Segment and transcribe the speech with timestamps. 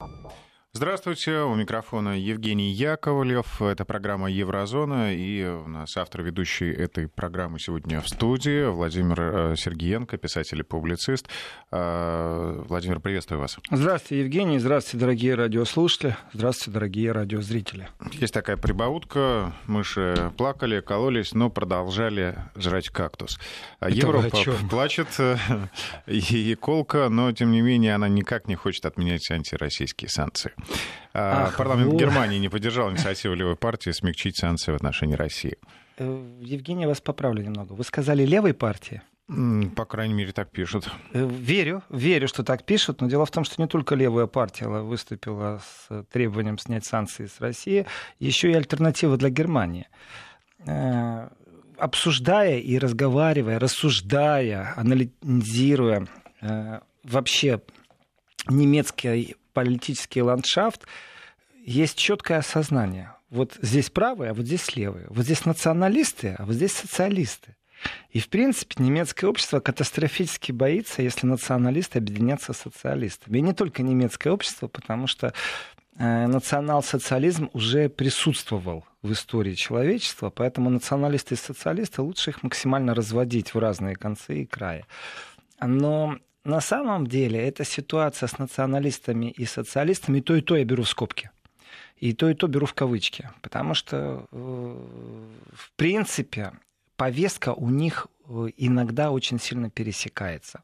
[0.00, 0.57] Thank you.
[0.74, 3.62] Здравствуйте, у микрофона Евгений Яковлев.
[3.62, 9.56] Это программа «Еврозона», и у нас автор ведущий этой программы сегодня в студии Владимир э,
[9.56, 11.26] Сергеенко, писатель и публицист.
[11.72, 13.56] Э, Владимир, приветствую вас.
[13.70, 14.58] Здравствуйте, Евгений.
[14.58, 16.16] Здравствуйте, дорогие радиослушатели.
[16.34, 17.88] Здравствуйте, дорогие радиозрители.
[18.12, 19.54] Есть такая прибаутка.
[19.66, 23.40] Мыши плакали, кололись, но продолжали жрать кактус.
[23.80, 24.28] Это Европа
[24.68, 25.08] плачет,
[26.06, 30.52] и колка, но, тем не менее, она никак не хочет отменять антироссийские санкции.
[31.14, 32.00] А, Ах, Парламент вот.
[32.00, 35.58] Германии не поддержал инициативу левой партии смягчить санкции в отношении России.
[35.98, 37.72] Э, Евгений, я вас поправлю немного.
[37.72, 39.02] Вы сказали левой партии?
[39.76, 40.90] По крайней мере, так пишут.
[41.12, 44.68] Э, верю, верю, что так пишут, но дело в том, что не только левая партия
[44.68, 47.86] выступила с требованием снять санкции с России,
[48.18, 49.88] еще и альтернатива для Германии.
[50.66, 51.28] Э,
[51.78, 56.06] обсуждая и разговаривая, рассуждая, анализируя
[57.04, 57.60] вообще
[58.48, 60.86] немецкий политический ландшафт,
[61.64, 63.14] есть четкое осознание.
[63.28, 65.06] Вот здесь правые, а вот здесь левые.
[65.10, 67.56] Вот здесь националисты, а вот здесь социалисты.
[68.10, 73.38] И, в принципе, немецкое общество катастрофически боится, если националисты объединятся с социалистами.
[73.38, 75.34] И не только немецкое общество, потому что
[75.98, 83.54] э, национал-социализм уже присутствовал в истории человечества, поэтому националисты и социалисты лучше их максимально разводить
[83.54, 84.86] в разные концы и края.
[85.60, 86.16] Но
[86.48, 90.88] на самом деле эта ситуация с националистами и социалистами, то и то я беру в
[90.88, 91.30] скобки.
[91.96, 93.28] И то, и то беру в кавычки.
[93.42, 94.76] Потому что, э,
[95.52, 96.52] в принципе,
[96.98, 100.62] повестка у них Э, иногда очень сильно пересекается.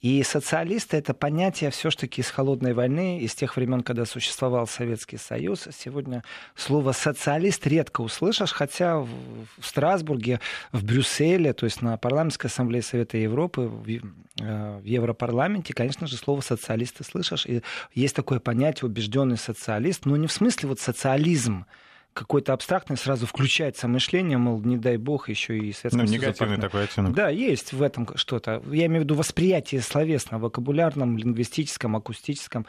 [0.00, 5.68] И социалисты это понятие все-таки из холодной войны, из тех времен, когда существовал Советский Союз.
[5.72, 9.08] Сегодня слово социалист редко услышишь, хотя в
[9.62, 10.40] Страсбурге,
[10.72, 16.40] в Брюсселе, то есть на парламентской ассамблее Совета Европы, в э, Европарламенте, конечно же, слово
[16.40, 17.46] социалисты слышишь.
[17.46, 17.62] И
[17.94, 21.66] есть такое понятие убежденный социалист, но не в смысле вот социализм,
[22.16, 26.84] какой-то абстрактный, сразу включается мышление, мол, не дай бог, еще и Советском Ну, негативный такой
[26.84, 27.14] оттенок.
[27.14, 28.62] Да, есть в этом что-то.
[28.72, 32.66] Я имею в виду восприятие словесного, вокабулярном, лингвистическом, акустическом.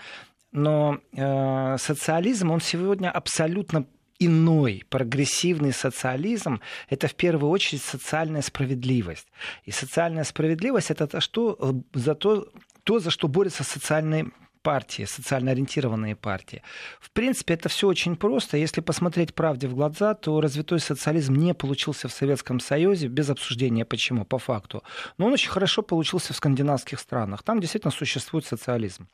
[0.52, 3.86] Но э, социализм, он сегодня абсолютно
[4.19, 6.59] иной, прогрессивный социализм–
[6.90, 9.28] это в первую очередь социальная справедливость.
[9.63, 12.47] И социальная справедливость– это то, что, э, за то,
[12.84, 16.62] то, за что борется социальный партии, социально ориентированные партии.
[17.00, 18.57] В принципе, это все очень просто.
[18.57, 23.85] Если посмотреть правде в глаза, то развитой социализм не получился в Советском Союзе, без обсуждения
[23.85, 24.84] почему, по факту.
[25.18, 27.44] Но он очень хорошо получился в скандинавских странах.
[27.44, 29.07] Там действительно существует социализм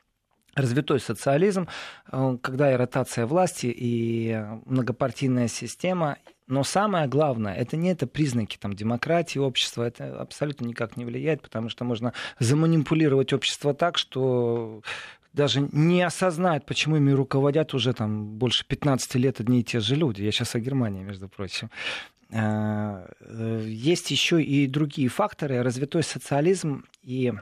[0.54, 1.68] развитой социализм,
[2.10, 6.18] э, когда и ротация власти, и многопартийная система.
[6.46, 11.40] Но самое главное, это не это признаки там, демократии общества, это абсолютно никак не влияет,
[11.40, 14.82] потому что можно заманипулировать общество так, что
[15.34, 19.96] даже не осознают, почему ими руководят уже там больше 15 лет одни и те же
[19.96, 20.22] люди.
[20.22, 21.70] Я сейчас о Германии, между прочим.
[22.32, 25.62] А, э, есть еще и другие факторы.
[25.62, 27.32] Развитой социализм и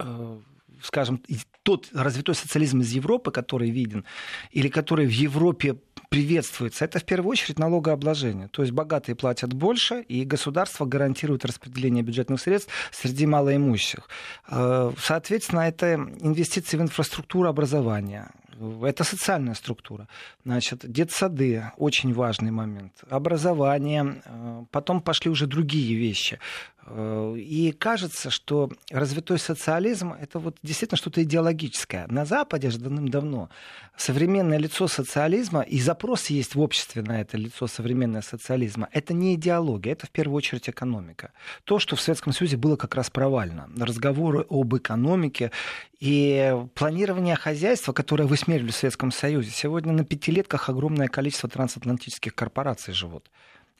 [0.00, 0.38] э,
[0.82, 1.22] скажем,
[1.62, 4.04] тот развитой социализм из Европы, который виден,
[4.50, 5.76] или который в Европе
[6.12, 8.48] приветствуется, это в первую очередь налогообложение.
[8.48, 14.08] То есть богатые платят больше, и государство гарантирует распределение бюджетных средств среди малоимущих.
[14.48, 18.30] Э, соответственно, это инвестиции в инфраструктуру образования,
[18.82, 20.06] это социальная структура.
[20.44, 22.92] Значит, детсады– очень важный момент.
[23.10, 24.22] Образование.
[24.24, 26.38] Э, потом пошли уже другие вещи.
[26.86, 32.06] Э, и кажется, что развитой социализм– это вот действительно что-то идеологическое.
[32.08, 33.48] На Западе же давным-давно
[33.96, 39.34] современное лицо социализма, и запрос есть в обществе на это лицо современного социализма, это не
[39.34, 41.32] идеология, это в первую очередь экономика.
[41.64, 43.70] То, что в Советском Союзе было как раз провально.
[43.76, 45.50] Разговоры об экономике
[46.00, 49.50] и планирование хозяйства, которое высмеяли в Советском Союзе.
[49.50, 53.30] Сегодня на пятилетках огромное количество трансатлантических корпораций живут.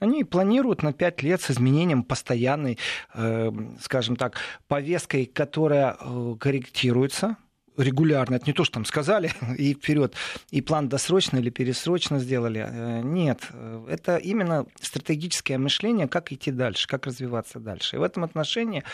[0.03, 2.77] Они планируют на пять лет с изменением постоянной,
[3.15, 4.35] э, скажем так,
[4.67, 7.37] повесткой, которая э, корректируется
[7.77, 8.37] регулярно.
[8.37, 10.15] Это не то, что там сказали и вперед,
[10.51, 12.65] и план досрочно или пересрочно сделали.
[12.69, 13.49] Э, нет,
[13.89, 17.97] это именно стратегическое мышление, как идти дальше, как развиваться дальше.
[17.97, 18.85] И в этом отношении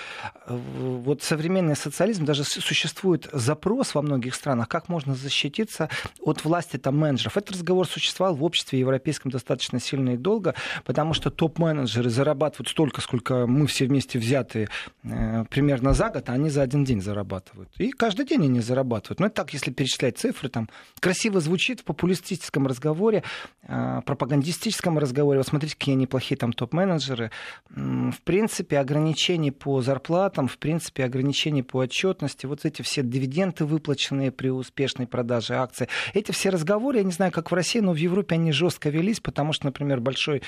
[0.46, 5.88] э, вот современный социализм, даже существует запрос во многих странах, как можно защититься
[6.20, 7.36] от власти там менеджеров.
[7.36, 10.54] Этот разговор существовал в обществе европейском достаточно сильно и долго,
[10.84, 14.68] потому что топ-менеджеры зарабатывают столько, сколько мы все вместе взятые
[15.02, 17.70] э, примерно за год, а они за один день зарабатывают.
[17.78, 19.18] И каждый день они зарабатывают.
[19.20, 20.68] Но это так, если перечислять цифры, там
[21.00, 23.24] красиво звучит в популистическом разговоре,
[23.62, 25.38] э, пропагандистическом разговоре.
[25.38, 27.30] Вот смотрите, какие неплохие там топ-менеджеры.
[27.68, 34.30] В принципе, ограничений по зарплатам, в принципе, ограничений по отчетности, вот эти все дивиденды, выплаченные
[34.30, 37.96] при успешной продаже акций, эти все разговоры, я не знаю, как в России, но в
[37.96, 40.42] Европе они жестко велись, потому что, например, большой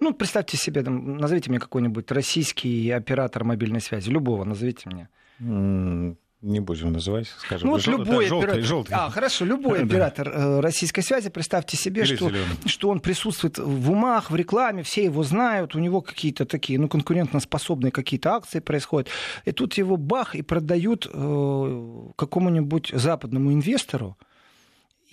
[0.00, 6.16] ну, представьте себе, там, назовите мне какой-нибудь российский оператор мобильной связи, любого назовите мне.
[6.44, 7.68] Не будем называть, скажем.
[7.68, 7.96] Ну, вот жел...
[7.96, 8.62] любой да, оператор...
[8.62, 8.94] желтый.
[8.94, 12.30] А, хорошо, любой оператор э, российской связи, представьте себе, что,
[12.66, 16.86] что он присутствует в умах, в рекламе, все его знают, у него какие-то такие, ну,
[16.86, 19.08] конкурентоспособные какие-то акции происходят.
[19.46, 24.18] И тут его бах и продают э, какому-нибудь западному инвестору,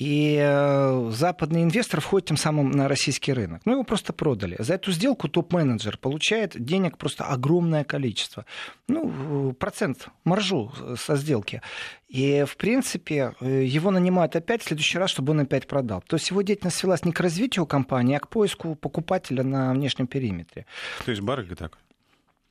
[0.01, 3.61] и э, западный инвестор входит тем самым на российский рынок.
[3.65, 4.55] Ну, его просто продали.
[4.57, 8.47] За эту сделку топ-менеджер получает денег просто огромное количество.
[8.87, 11.61] Ну, процент, маржу со сделки.
[12.07, 16.01] И, в принципе, э, его нанимают опять в следующий раз, чтобы он опять продал.
[16.01, 20.07] То есть его деятельность свелась не к развитию компании, а к поиску покупателя на внешнем
[20.07, 20.65] периметре.
[21.05, 21.77] То есть барыга так?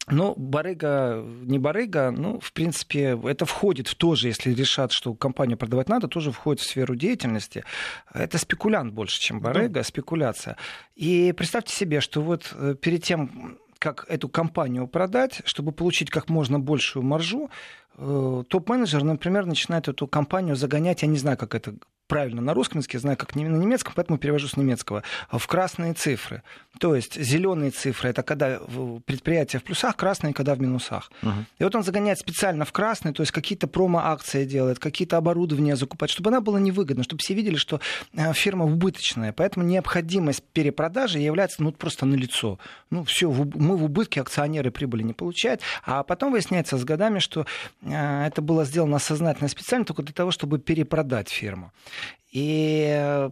[0.06, 5.14] Ну, барыга, не барыга, ну, в принципе, это входит в то же, если решат, что
[5.14, 7.64] компанию продавать надо, тоже входит в сферу деятельности.
[8.12, 9.82] Это спекулянт больше, чем барыга, да.
[9.84, 10.56] спекуляция.
[10.96, 16.28] И представьте себе, что вот э, перед тем, как эту компанию продать, чтобы получить как
[16.28, 17.50] можно большую маржу,
[17.96, 21.74] э, топ-менеджер, например, начинает эту компанию загонять, я не знаю, как это
[22.10, 26.42] правильно на русском языке, знаю, как на немецком, поэтому перевожу с немецкого, в красные цифры.
[26.80, 28.60] То есть зеленые цифры это когда
[29.06, 31.12] предприятие в плюсах, красные когда в минусах.
[31.22, 31.32] Угу.
[31.60, 36.10] И вот он загоняет специально в красные, то есть какие-то промо-акции делает, какие-то оборудования закупать,
[36.10, 37.80] чтобы она была невыгодна, чтобы все видели, что
[38.14, 39.32] э, фирма убыточная.
[39.32, 42.58] Поэтому необходимость перепродажи является ну, просто налицо.
[42.90, 45.60] Ну, все, мы в убытке, акционеры прибыли не получают.
[45.84, 47.46] А потом выясняется с годами, что
[47.82, 51.72] э, это было сделано сознательно специально только для того, чтобы перепродать фирму.
[52.32, 53.28] И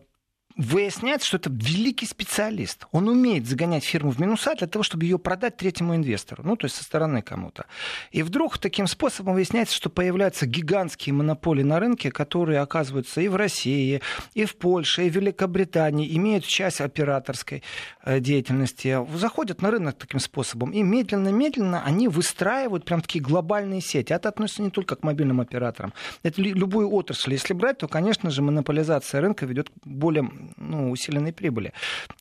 [0.59, 2.87] выясняется, что это великий специалист.
[2.91, 6.67] Он умеет загонять фирму в минуса для того, чтобы ее продать третьему инвестору, ну, то
[6.67, 7.67] есть со стороны кому-то.
[8.11, 13.37] И вдруг таким способом выясняется, что появляются гигантские монополии на рынке, которые оказываются и в
[13.37, 14.03] России,
[14.35, 17.63] и в Польше, и в Великобритании, имеют часть операторской
[18.05, 24.13] э, деятельности, заходят на рынок таким способом, и медленно-медленно они выстраивают прям такие глобальные сети.
[24.13, 25.95] Это относится не только к мобильным операторам.
[26.25, 27.33] Это любую отрасль.
[27.33, 31.73] Если брать, то, конечно же, монополизация рынка ведет к более ну, усиленной прибыли.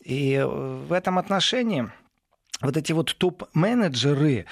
[0.04, 1.90] И э, в этом отношении
[2.62, 4.46] вот эти вот топ-менеджеры,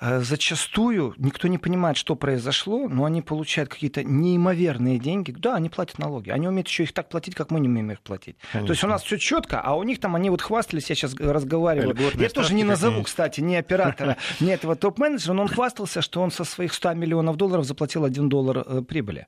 [0.00, 5.32] э, зачастую никто не понимает, что произошло, но они получают какие-то неимоверные деньги.
[5.32, 6.30] Да, они платят налоги.
[6.30, 8.36] Они умеют еще их так платить, как мы не умеем их платить.
[8.52, 8.66] Конечно.
[8.66, 11.14] То есть у нас все четко, а у них там они вот хвастались, я сейчас
[11.14, 11.90] разговариваю.
[11.90, 16.22] Льготные я тоже не назову, кстати, ни оператора, ни этого топ-менеджера, но он хвастался, что
[16.22, 19.26] он со своих 100 миллионов долларов заплатил 1 доллар э, прибыли.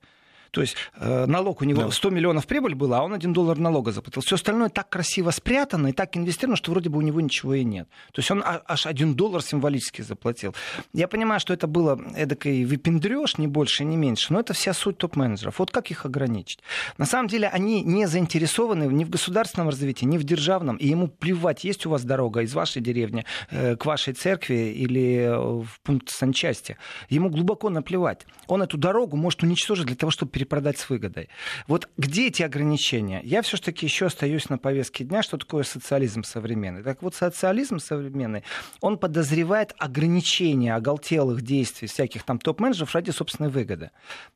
[0.52, 3.90] То есть э, налог у него 100 миллионов прибыль была, а он 1 доллар налога
[3.90, 4.22] заплатил.
[4.22, 7.64] Все остальное так красиво спрятано и так инвестировано, что вроде бы у него ничего и
[7.64, 7.88] нет.
[8.12, 10.54] То есть он аж 1 доллар символически заплатил.
[10.92, 14.98] Я понимаю, что это было эдакой выпендреж, не больше, не меньше, но это вся суть
[14.98, 15.58] топ-менеджеров.
[15.58, 16.60] Вот как их ограничить?
[16.98, 21.08] На самом деле они не заинтересованы ни в государственном развитии, ни в державном, и ему
[21.08, 26.10] плевать, есть у вас дорога из вашей деревни э, к вашей церкви или в пункт
[26.10, 26.76] санчасти.
[27.08, 28.26] Ему глубоко наплевать.
[28.48, 31.28] Он эту дорогу может уничтожить для того, чтобы перепродать с выгодой.
[31.68, 33.20] Вот где эти ограничения?
[33.22, 36.82] Я все-таки еще остаюсь на повестке дня, что такое социализм современный.
[36.82, 38.42] Так вот, социализм современный,
[38.80, 43.90] он подозревает ограничения оголтелых действий всяких там топ-менеджеров ради собственной выгоды.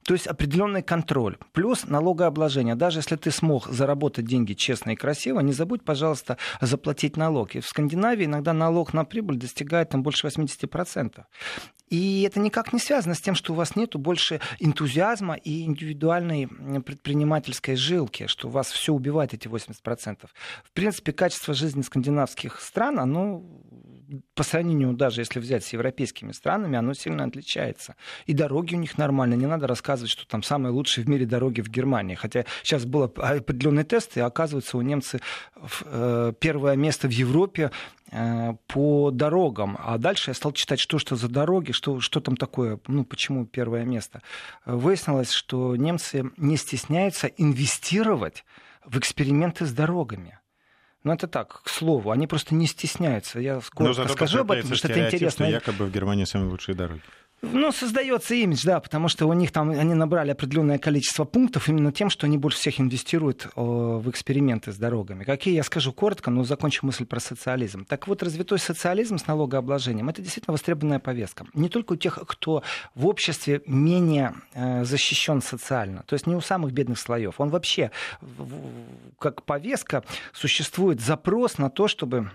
[0.05, 1.37] То есть определенный контроль.
[1.53, 2.77] Плюс налогообложение.
[2.77, 7.57] Даже если ты смог заработать деньги честно и красиво, не забудь, пожалуйста, заплатить налог.
[7.57, 11.25] И в Скандинавии иногда налог на прибыль достигает там больше 80%.
[11.89, 16.49] И это никак не связано с тем, что у вас нет больше энтузиазма и индивидуальной
[16.83, 20.19] предпринимательской жилки, что вас все убивает эти 80%.
[20.65, 23.43] В принципе, качество жизни скандинавских стран, оно
[24.35, 27.97] по сравнению даже если взять с европейскими странами, оно сильно отличается.
[28.27, 29.39] И дороги у них нормальные.
[29.39, 32.15] Не надо рассказывать, что там самые лучшие в мире дороги в Германии.
[32.15, 35.21] Хотя сейчас был определенный тест, и оказывается, у немцев
[35.85, 37.71] э, первое место в Европе
[38.13, 39.77] Э, по дорогам.
[39.81, 43.47] А дальше я стал читать, что что за дороги, что, что там такое, ну, почему
[43.47, 44.23] первое место.
[44.65, 48.45] Выяснилось, что немцы не стесняются инвестировать
[48.85, 50.39] в эксперименты с дорогами.
[51.07, 53.39] Ну, это так, к слову, они просто не стесняются.
[53.39, 55.47] Я скоро скажу об этом, потому что это интересно.
[55.47, 57.01] Что якобы в Германии самые лучшие дороги.
[57.43, 61.93] Ну, создается имидж, да, потому что у них там, они набрали определенное количество пунктов именно
[61.93, 65.25] тем, что они больше всех инвестируют о, в эксперименты с дорогами.
[65.25, 67.85] Какие, я скажу коротко, но закончу мысль про социализм.
[67.85, 71.47] Так вот, развитой социализм с налогообложением, это действительно востребованная повестка.
[71.53, 72.63] Не только у тех, кто
[72.95, 77.35] в обществе менее э, защищен социально, то есть не у самых бедных слоев.
[77.39, 77.91] Он вообще,
[79.19, 82.31] как повестка, существует запрос на то, чтобы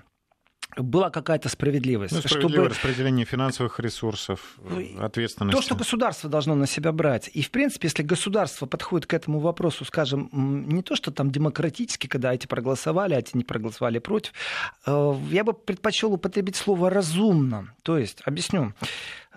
[0.77, 2.13] была какая-то справедливость.
[2.13, 2.69] Ну, чтобы...
[2.69, 5.57] распределение финансовых ресурсов, ну, ответственность.
[5.57, 7.29] То, что государство должно на себя брать.
[7.33, 12.07] И, в принципе, если государство подходит к этому вопросу, скажем, не то, что там демократически,
[12.07, 14.33] когда эти проголосовали, а эти не проголосовали против,
[14.85, 17.73] э, я бы предпочел употребить слово «разумно».
[17.83, 18.73] То есть, объясню.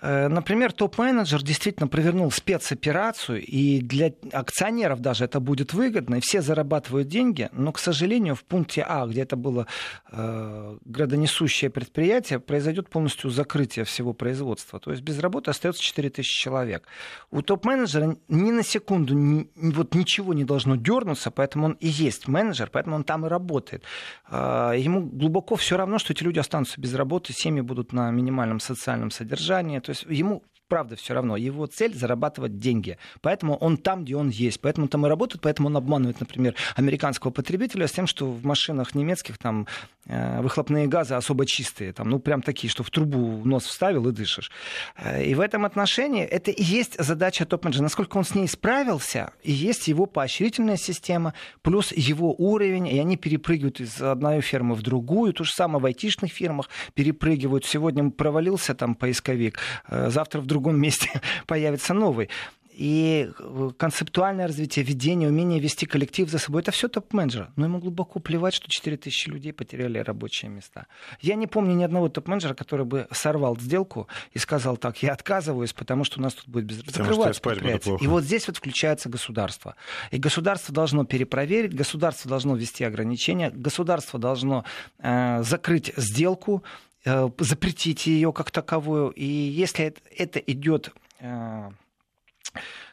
[0.05, 6.41] Э, например, топ-менеджер действительно провернул спецоперацию, и для акционеров даже это будет выгодно, и все
[6.41, 9.65] зарабатывают деньги, но, к сожалению, в пункте А, где это было
[10.11, 14.79] э, градонесущее предприятие, произойдет полностью закрытие всего производства.
[14.79, 16.87] То есть без работы остается 4000 человек.
[17.31, 22.27] У топ-менеджера ни на секунду ни, вот ничего не должно дернуться, поэтому он и есть
[22.27, 23.83] менеджер, поэтому он там и работает.
[24.29, 28.59] Э, ему глубоко все равно, что эти люди останутся без работы, семьи будут на минимальном
[28.59, 31.37] социальном содержании, то есть ему правда все равно.
[31.37, 32.97] Его цель зарабатывать деньги.
[33.21, 34.61] Поэтому он там, где он есть.
[34.61, 38.95] Поэтому там и работает, поэтому он обманывает, например, американского потребителя с тем, что в машинах
[38.95, 39.67] немецких там
[40.05, 41.93] э, выхлопные газы особо чистые.
[41.93, 44.51] Там, ну, прям такие, что в трубу нос вставил и дышишь.
[44.97, 47.83] Э, и в этом отношении это и есть задача топ-менеджера.
[47.83, 53.17] Насколько он с ней справился, и есть его поощрительная система, плюс его уровень, и они
[53.17, 55.33] перепрыгивают из одной фирмы в другую.
[55.33, 57.65] То же самое в айтишных фирмах перепрыгивают.
[57.65, 61.09] Сегодня провалился там поисковик, э, завтра в другом месте
[61.47, 62.29] появится новый.
[62.77, 67.53] И э, концептуальное развитие, ведение, умение вести коллектив за собой, это все топ-менеджера.
[67.55, 70.87] Но ему глубоко плевать, что 4 тысячи людей потеряли рабочие места.
[71.21, 75.71] Я не помню ни одного топ-менеджера, который бы сорвал сделку и сказал так, я отказываюсь,
[75.71, 77.97] потому что у нас тут будет безработица.
[78.01, 79.75] И вот здесь вот включается государство.
[80.11, 84.65] И государство должно перепроверить, государство должно ввести ограничения, государство должно
[84.99, 86.61] э, закрыть сделку,
[87.05, 89.09] запретить ее как таковую.
[89.11, 91.69] И если это идет э,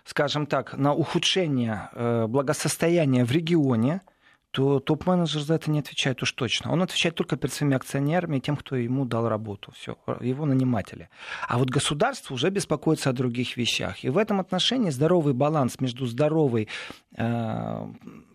[0.04, 4.02] скажем так, на ухудшение э, благосостояния в регионе,
[4.50, 6.72] то топ-менеджер за это не отвечает уж точно.
[6.72, 11.08] Он отвечает только перед своими акционерами тем, кто ему дал работу, все, его наниматели.
[11.48, 14.04] А вот государство уже беспокоится о других вещах.
[14.04, 16.68] И в этом отношении здоровый баланс между здоровой
[17.16, 17.86] э,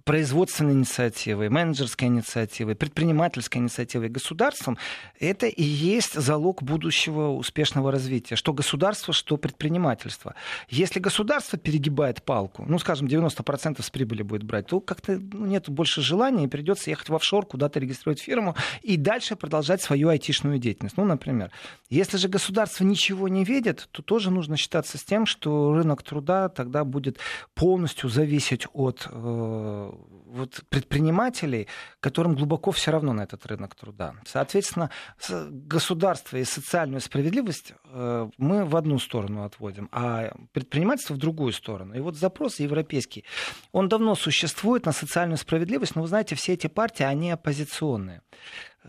[0.08, 4.78] производственной инициативой, менеджерской инициативой, предпринимательской инициативой, государством,
[5.20, 8.38] это и есть залог будущего успешного развития.
[8.38, 10.34] Что государство, что предпринимательство.
[10.70, 15.70] Если государство перегибает палку, ну, скажем, 90% с прибыли будет брать, то как-то ну, нет
[15.70, 20.58] больше желания, и придется ехать в офшор, куда-то регистрировать фирму и дальше продолжать свою айтишную
[20.58, 20.96] деятельность.
[20.96, 21.52] Ну, например.
[21.90, 26.48] Если же государство ничего не видит, то тоже нужно считаться с тем, что рынок труда
[26.48, 27.18] тогда будет
[27.56, 29.92] полностью зависеть от э,
[30.38, 31.68] вот предпринимателей,
[32.00, 34.16] которым глубоко все равно на этот рынок труда.
[34.26, 34.90] Соответственно,
[35.30, 41.94] государство и социальную справедливость э, мы в одну сторону отводим, а предпринимательство в другую сторону.
[41.96, 43.26] И вот запрос европейский,
[43.72, 48.22] он давно существует на социальную справедливость, но вы знаете, все эти партии, они оппозиционные.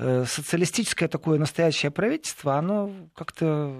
[0.00, 3.74] Э, социалистическое такое настоящее правительство, оно как-то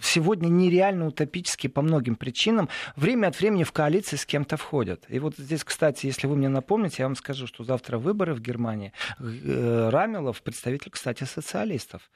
[0.00, 2.68] сегодня нереально утопически по многим причинам.
[2.94, 5.04] Время от времени в коалиции с кем-то входят.
[5.08, 8.40] И вот здесь, кстати, если вы мне напомните, я вам скажу, что завтра выборы в
[8.40, 8.92] Германии.
[9.18, 12.08] Э, Рамелов представитель, кстати, социалистов.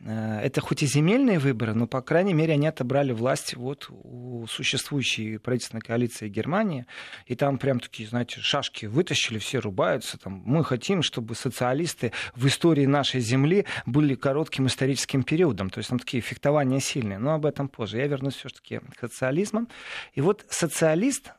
[0.00, 4.46] Э, это хоть и земельные выборы, но, по крайней мере, они отобрали власть вот у
[4.48, 6.86] существующей правительственной коалиции Германии.
[7.26, 10.16] И там прям такие, знаете, шашки вытащили, все рубаются.
[10.16, 15.70] Там, мы хотим, чтобы социалисты в истории нашей нашей Земли были коротким историческим периодом.
[15.70, 17.18] То есть там такие фехтования сильные.
[17.18, 17.98] Но об этом позже.
[17.98, 19.66] Я вернусь все-таки к социализму.
[20.14, 21.32] И вот социалист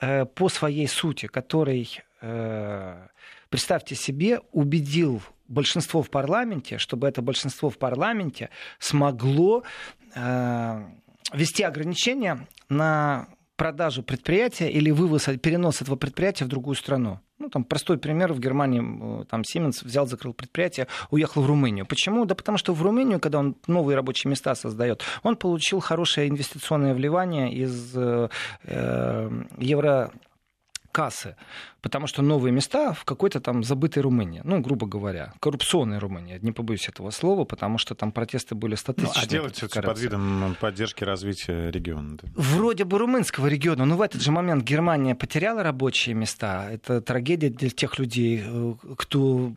[0.00, 3.06] э, по своей сути, который, э,
[3.50, 8.48] представьте себе, убедил большинство в парламенте, чтобы это большинство в парламенте
[8.78, 9.62] смогло
[10.14, 10.84] э,
[11.34, 13.26] вести ограничения на
[13.60, 17.20] продажу предприятия или вывоз, перенос этого предприятия в другую страну.
[17.38, 18.32] Ну, там простой пример.
[18.32, 18.80] В Германии
[19.26, 21.84] там Siemens взял, закрыл предприятие, уехал в Румынию.
[21.84, 22.24] Почему?
[22.24, 26.94] Да потому что в Румынию, когда он новые рабочие места создает, он получил хорошее инвестиционное
[26.94, 28.30] вливание из э,
[28.64, 30.10] э евро
[30.92, 31.36] кассы,
[31.80, 36.52] потому что новые места в какой-то там забытой Румынии, ну, грубо говоря, коррупционной Румынии, не
[36.52, 39.22] побоюсь этого слова, потому что там протесты были статистичные.
[39.22, 42.16] Ну, а делать все под видом поддержки развития региона?
[42.22, 42.28] Да?
[42.34, 46.68] Вроде бы румынского региона, но в этот же момент Германия потеряла рабочие места.
[46.70, 49.52] Это трагедия для тех людей, э, кто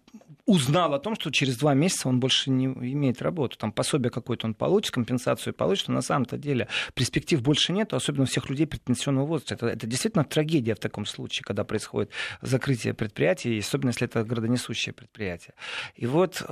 [0.46, 3.58] узнал о том, что через два месяца он больше не имеет работу.
[3.58, 8.24] Там пособие какое-то он получит, компенсацию получит, но на самом-то деле перспектив больше нет, особенно
[8.24, 9.56] у всех людей предпенсионного возраста.
[9.56, 14.94] Это, это действительно трагедия в таком случае, когда происходит закрытие предприятия, особенно если это градонесущее
[14.94, 15.54] предприятие.
[15.96, 16.46] И вот э,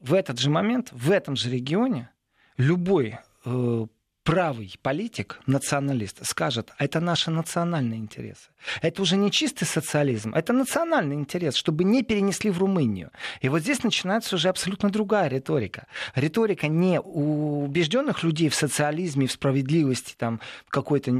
[0.00, 2.10] в этот же момент, в этом же регионе
[2.56, 3.86] любой э,
[4.28, 8.50] правый политик, националист, скажет, это наши национальные интересы.
[8.82, 13.10] Это уже не чистый социализм, это национальный интерес, чтобы не перенесли в Румынию.
[13.40, 15.86] И вот здесь начинается уже абсолютно другая риторика.
[16.14, 21.10] Риторика не убежденных людей в социализме, в справедливости, там, какой-то,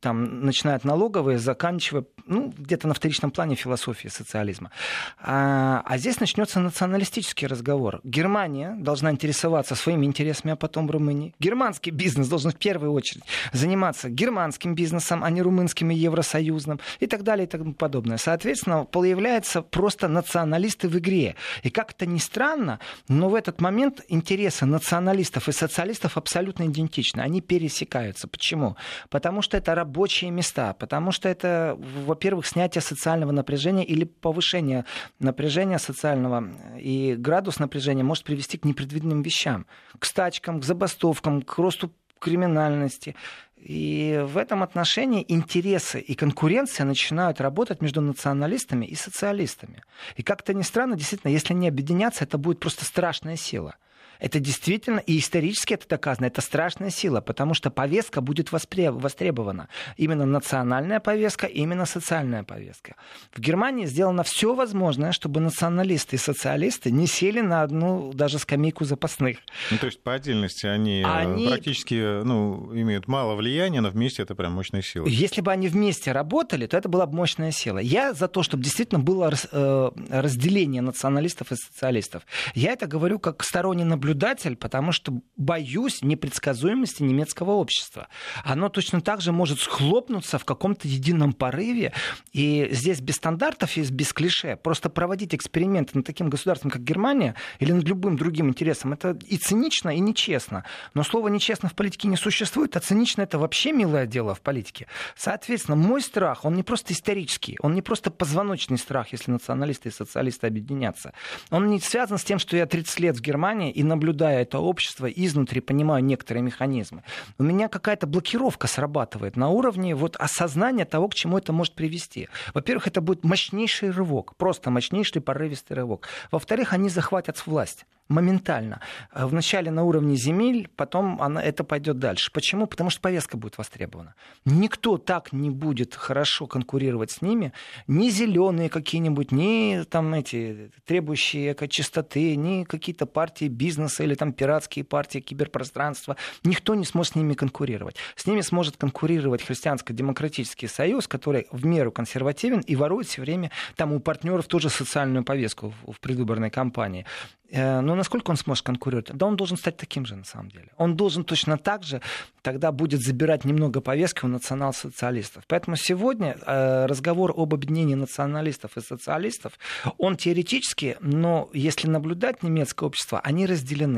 [0.00, 4.70] там, начиная от налоговой, заканчивая, ну, где-то на вторичном плане философии социализма.
[5.18, 8.00] А, а здесь начнется националистический разговор.
[8.04, 11.34] Германия должна интересоваться своими интересами, а потом Румынии.
[11.38, 13.22] Германский бизнес должен в первую очередь
[13.52, 18.16] заниматься германским бизнесом, а не румынским и евросоюзным и так далее и тому подобное.
[18.16, 21.36] Соответственно, появляются просто националисты в игре.
[21.62, 27.20] И как это ни странно, но в этот момент интересы националистов и социалистов абсолютно идентичны.
[27.20, 28.26] Они пересекаются.
[28.26, 28.76] Почему?
[29.08, 34.84] Потому что это рабочие места, потому что это, во-первых, снятие социального напряжения или повышение
[35.20, 36.48] напряжения социального.
[36.78, 39.66] И градус напряжения может привести к непредвиденным вещам,
[39.98, 43.14] к стачкам, к забастовкам, к росту криминальности.
[43.56, 49.82] И в этом отношении интересы и конкуренция начинают работать между националистами и социалистами.
[50.16, 53.74] И как-то ни странно, действительно, если не объединяться, это будет просто страшная сила.
[54.20, 59.68] Это действительно, и исторически это доказано, это страшная сила, потому что повестка будет востребована.
[59.96, 62.96] Именно национальная повестка, именно социальная повестка.
[63.32, 68.84] В Германии сделано все возможное, чтобы националисты и социалисты не сели на одну даже скамейку
[68.84, 69.38] запасных.
[69.70, 71.46] Ну, то есть по отдельности они, э, они...
[71.48, 75.06] практически ну, имеют мало влияния, но вместе это прям мощная сила.
[75.06, 77.78] Если бы они вместе работали, то это была бы мощная сила.
[77.78, 82.24] Я за то, чтобы действительно было э, разделение националистов и социалистов.
[82.54, 88.08] Я это говорю как сторонний наблюдатель наблюдатель, потому что боюсь непредсказуемости немецкого общества.
[88.44, 91.92] Оно точно так же может схлопнуться в каком-то едином порыве.
[92.32, 94.56] И здесь без стандартов и без клише.
[94.56, 99.36] Просто проводить эксперименты над таким государством, как Германия, или над любым другим интересом, это и
[99.36, 100.64] цинично, и нечестно.
[100.94, 104.86] Но слово «нечестно» в политике не существует, а цинично это вообще милое дело в политике.
[105.16, 109.92] Соответственно, мой страх, он не просто исторический, он не просто позвоночный страх, если националисты и
[109.92, 111.12] социалисты объединятся.
[111.50, 114.60] Он не связан с тем, что я 30 лет в Германии и на наблюдая это
[114.60, 117.02] общество изнутри, понимаю некоторые механизмы,
[117.38, 122.28] у меня какая-то блокировка срабатывает на уровне вот осознания того, к чему это может привести.
[122.54, 126.08] Во-первых, это будет мощнейший рывок, просто мощнейший порывистый рывок.
[126.30, 128.80] Во-вторых, они захватят власть моментально.
[129.12, 132.30] Э, вначале на уровне земель, потом она, это пойдет дальше.
[132.32, 132.66] Почему?
[132.66, 134.14] Потому что повестка будет востребована.
[134.44, 137.52] Никто так не будет хорошо конкурировать с ними,
[137.86, 144.84] ни зеленые какие-нибудь, ни там эти требующие чистоты, ни какие-то партии бизнеса или там пиратские
[144.84, 146.16] партии киберпространства.
[146.44, 147.96] Никто не сможет с ними конкурировать.
[148.16, 153.92] С ними сможет конкурировать христианско-демократический союз, который в меру консервативен и ворует все время там
[153.92, 157.06] у партнеров тоже социальную повестку в предвыборной кампании.
[157.50, 159.10] Э, но насколько он сможет конкурировать?
[159.14, 160.68] Да он должен стать таким же, на самом деле.
[160.76, 162.00] Он должен точно так же
[162.42, 165.44] тогда будет забирать немного повестки у национал-социалистов.
[165.48, 169.58] Поэтому сегодня э, разговор об объединении националистов и социалистов,
[169.98, 173.46] он теоретически, но если наблюдать немецкое общество, они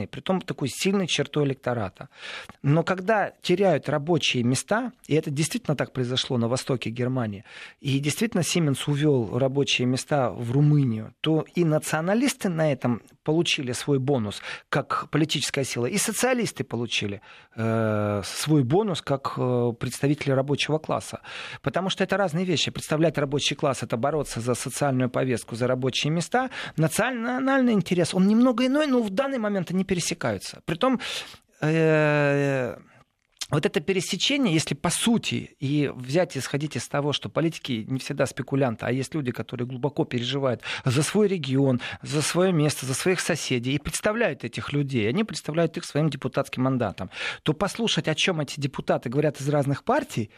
[0.07, 2.09] при том такой сильной чертой электората.
[2.63, 7.45] Но когда теряют рабочие места, и это действительно так произошло на востоке Германии,
[7.81, 13.99] и действительно Сименс увел рабочие места в Румынию, то и националисты на этом получили свой
[13.99, 17.21] бонус как политическая сила, и социалисты получили
[17.57, 21.21] э, свой бонус как э, представители рабочего класса.
[21.63, 22.73] Потому что это разные вещи.
[22.73, 26.51] Представлять рабочий класс— это бороться за социальную повестку, за рабочие места.
[26.77, 30.61] Национальный интерес, он немного иной, но в данный момент они пересекаются.
[30.65, 30.99] Притом
[31.61, 32.77] э,
[33.51, 37.99] вот это пересечение, если по сути и взять и исходить из того, что политики не
[37.99, 42.95] всегда спекулянты, а есть люди, которые глубоко переживают за свой регион, за свое место, за
[42.95, 47.11] своих соседей и представляют этих людей, они представляют их своим депутатским мандатом,
[47.43, 50.31] то послушать, о чем эти депутаты говорят из разных партий,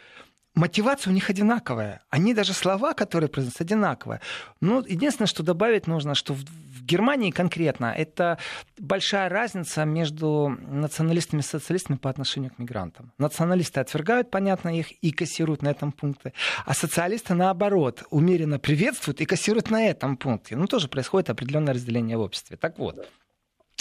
[0.55, 2.03] мотивация у них одинаковая.
[2.11, 4.21] Они даже слова, которые произносят, одинаковые.
[4.61, 8.38] Ну, единственное, что добавить нужно, что в, в Германии конкретно это
[8.79, 13.12] большая разница между националистами и социалистами по отношению к мигрантам.
[13.19, 16.33] Националисты отвергают, понятно, их и кассируют на этом пункте,
[16.67, 20.57] а социалисты, наоборот, умеренно приветствуют и кассируют на этом пункте.
[20.57, 22.57] Ну, тоже происходит определенное разделение в обществе.
[22.57, 23.09] Так вот.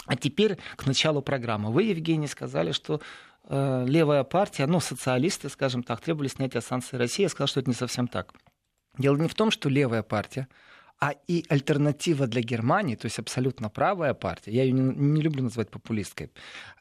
[0.07, 1.71] А теперь к началу программы.
[1.71, 3.01] Вы, Евгений, сказали, что
[3.49, 7.23] левая партия, ну, социалисты, скажем так, требовали снятия санкций России.
[7.23, 8.33] Я сказал, что это не совсем так.
[8.97, 10.47] Дело не в том, что левая партия,
[11.01, 15.43] а и альтернатива для Германии, то есть абсолютно правая партия, я ее не, не люблю
[15.43, 16.29] называть популисткой,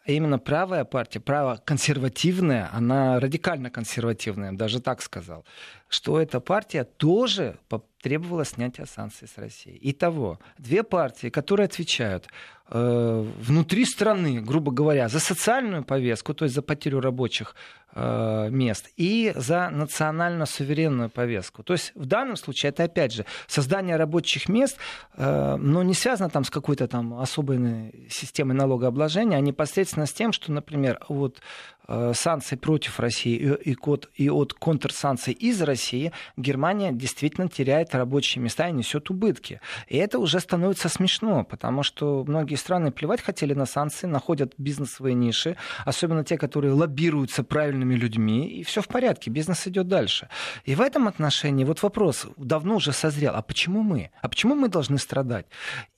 [0.07, 5.47] а именно правая партия, право консервативная, она радикально консервативная, даже так сказал,
[5.89, 7.59] что эта партия тоже
[8.03, 9.79] требовала снятия санкций с Россией.
[9.91, 12.29] Итого, две партии, которые отвечают э,
[12.71, 17.57] внутри страны, грубо говоря, за социальную повестку, то есть за потерю рабочих
[17.95, 21.63] э, мест, и за национально-суверенную повестку.
[21.65, 24.77] То есть в данном случае это, опять же, создание рабочих мест,
[25.17, 30.33] э, но не связано там с какой-то там особой системой налогообложения, а непосредственно с тем,
[30.33, 31.41] что, например, вот
[31.80, 31.80] Э,
[32.15, 38.69] санкций против России и от, и от контрсанкций из России, Германия действительно теряет рабочие места
[38.69, 39.61] и несет убытки.
[39.89, 45.15] И это уже становится смешно, потому что многие страны плевать хотели на санкции, находят бизнесовые
[45.15, 50.29] ниши, особенно те, которые лоббируются правильными людьми, и все в порядке, бизнес идет дальше.
[50.65, 54.11] И в этом отношении вот вопрос давно уже созрел, а почему мы?
[54.23, 55.47] А почему мы должны страдать?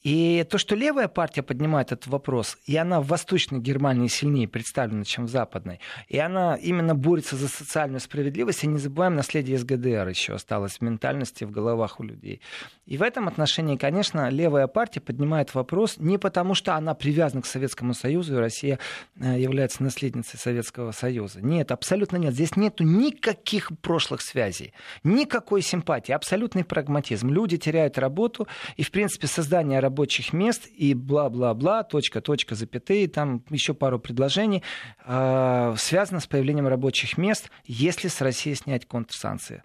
[0.02, 5.04] И то, что левая партия поднимает этот вопрос, и она в Восточной Германии сильнее представлена,
[5.04, 9.64] чем в Западной, и она именно борется за социальную справедливость, и не забываем, наследие из
[9.64, 12.40] ГДР еще осталось в ментальности, в головах у людей.
[12.86, 17.46] И в этом отношении, конечно, левая партия поднимает вопрос не потому, что она привязана к
[17.46, 18.78] Советскому Союзу, и Россия
[19.20, 21.40] э, является наследницей Советского Союза.
[21.40, 22.34] Нет, абсолютно нет.
[22.34, 24.72] Здесь нет никаких прошлых связей,
[25.04, 27.30] никакой симпатии, абсолютный прагматизм.
[27.30, 33.42] Люди теряют работу, и, в принципе, создание рабочих мест и бла-бла-бла, точка, точка, запятые, там
[33.50, 34.62] еще пару предложений,
[35.04, 39.62] э, связано с появлением рабочих мест, если с Россией снять контрсанкции.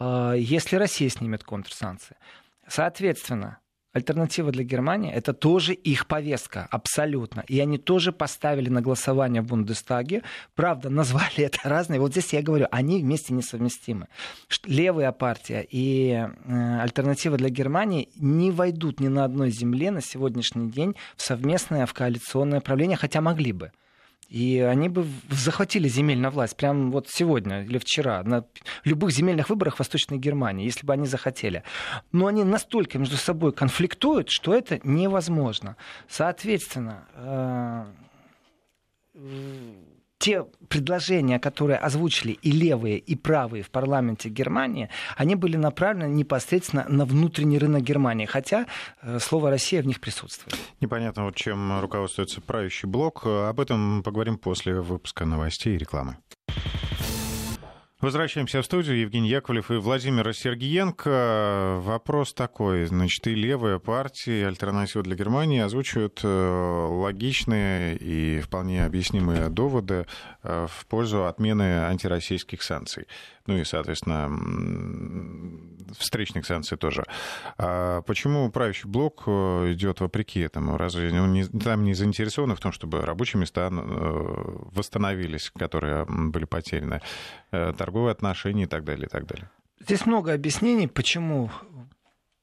[0.00, 2.16] Э, если Россия снимет контрсанкции.
[2.66, 3.58] Соответственно,
[3.94, 7.42] Альтернатива для Германии это тоже их повестка, абсолютно.
[7.48, 10.22] И они тоже поставили на голосование в Бундестаге.
[10.54, 11.98] Правда, назвали это разные.
[11.98, 14.08] Вот здесь я говорю, они вместе несовместимы.
[14.66, 20.70] Левая партия и э, альтернатива для Германии не войдут ни на одной земле на сегодняшний
[20.70, 23.72] день в совместное, в коалиционное правление, хотя могли бы.
[24.28, 28.44] И они бы захватили земельную власть прямо вот сегодня или вчера на
[28.84, 31.62] любых земельных выборах в Восточной Германии, если бы они захотели.
[32.12, 35.76] Но они настолько между собой конфликтуют, что это невозможно.
[36.08, 37.86] Соответственно, э,
[40.18, 46.84] те предложения, которые озвучили и левые, и правые в парламенте Германии, они были направлены непосредственно
[46.88, 48.66] на внутренний рынок Германии, хотя
[49.02, 50.56] э, слово «Россия» в них присутствует.
[50.80, 53.26] Непонятно, вот чем руководствуется правящий блок.
[53.26, 56.16] Об этом поговорим после выпуска новостей и рекламы.
[58.00, 59.00] Возвращаемся в студию.
[59.00, 61.80] Евгений Яковлев и Владимир Сергиенко.
[61.80, 62.84] Вопрос такой.
[62.84, 70.06] Значит, и левая партия, и альтернатива для Германии озвучивают э, логичные и вполне объяснимые доводы
[70.44, 73.08] э, в пользу отмены антироссийских санкций
[73.48, 74.28] ну и, соответственно,
[75.98, 77.04] встречных санкций тоже.
[77.56, 80.76] А почему правящий блок э, идет вопреки этому?
[80.76, 86.44] Разве он не, там не заинтересованы в том, чтобы рабочие места э, восстановились, которые были
[86.44, 87.00] потеряны,
[87.50, 89.50] э, торговые отношения и так далее, и так далее?
[89.80, 91.50] Здесь много объяснений, почему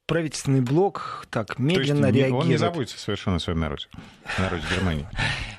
[0.07, 2.43] правительственный блок так медленно то есть реагирует.
[2.43, 3.85] Он не заботится совершенно о своем народе,
[4.39, 5.07] народе Германии.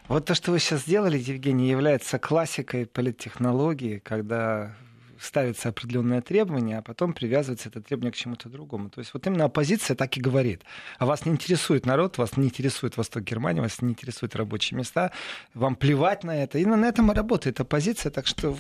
[0.09, 4.75] Вот то, что вы сейчас сделали, Евгений, является классикой политтехнологии, когда
[5.21, 8.91] ставится определенное требование, а потом привязывается это требование к чему-то другому.
[8.91, 10.63] То есть вот именно оппозиция так и говорит.
[10.99, 15.13] А вас не интересует народ, вас не интересует Восток Германии, вас не интересуют рабочие места,
[15.55, 16.59] вам плевать на это.
[16.59, 18.57] Именно на этом и работает оппозиция, так что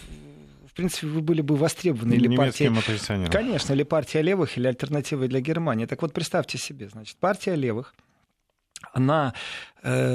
[0.66, 2.12] в принципе, вы были бы востребованы.
[2.12, 2.70] Или партия...
[3.30, 5.86] Конечно, или партия левых, или альтернатива для Германии.
[5.86, 7.94] Так вот, представьте себе, значит, партия левых,
[8.92, 9.34] она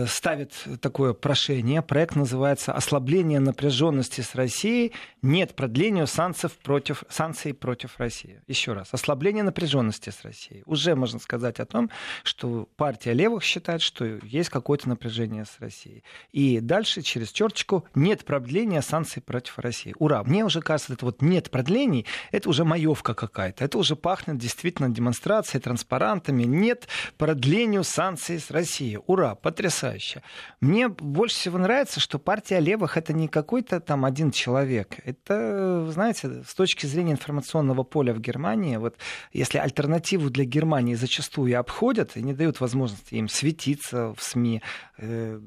[0.08, 1.82] ставит такое прошение.
[1.82, 4.92] Проект называется «Ослабление напряженности с Россией.
[5.22, 8.42] Нет продлению санкций против, санкций против России».
[8.48, 8.90] Еще раз.
[8.92, 10.64] Ослабление напряженности с Россией.
[10.66, 11.90] Уже можно сказать о том,
[12.24, 16.04] что партия левых считает, что есть какое-то напряжение с Россией.
[16.32, 19.96] И дальше через черточку «Нет продления санкций против России».
[20.00, 20.24] Ура!
[20.24, 23.64] Мне уже кажется, это вот «нет продлений»— это уже маевка какая-то.
[23.64, 26.44] Это уже пахнет действительно демонстрацией, транспарантами.
[26.44, 29.00] Нет продлению санкций с Россией.
[29.08, 29.36] Ура!
[29.62, 30.24] Потрясающе.
[30.60, 35.00] Мне больше всего нравится, что партия левых это не какой-то там один человек.
[35.06, 38.96] Это, знаете, с точки зрения информационного поля в Германии, вот
[39.34, 44.62] если альтернативу для Германии зачастую обходят и не дают возможности им светиться в СМИ,
[44.98, 45.40] э,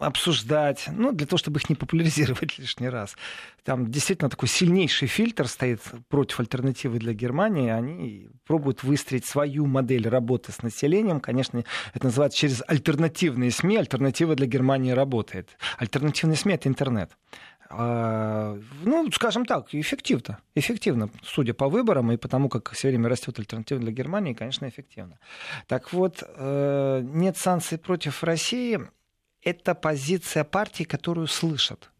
[0.00, 3.16] обсуждать, ну, для того, чтобы их не популяризировать лишний раз.
[3.64, 7.70] Там действительно такой сильнейший фильтр стоит против альтернативы для Германии.
[7.70, 11.20] Они пробуют выстроить свою модель работы с населением.
[11.20, 13.76] Конечно, это называется через альтернативные СМИ.
[13.76, 15.48] Альтернатива для Германии работает.
[15.78, 17.10] Альтернативные СМИ— это интернет
[17.68, 20.38] А, ну, скажем так, эффективно.
[20.56, 25.18] Эффективно, судя по выборам и потому, как все время растет альтернатива для Германии, конечно, эффективно.
[25.66, 28.80] Так вот, э, нет санкций против России.
[29.42, 31.90] Это позиция партии, которую слышат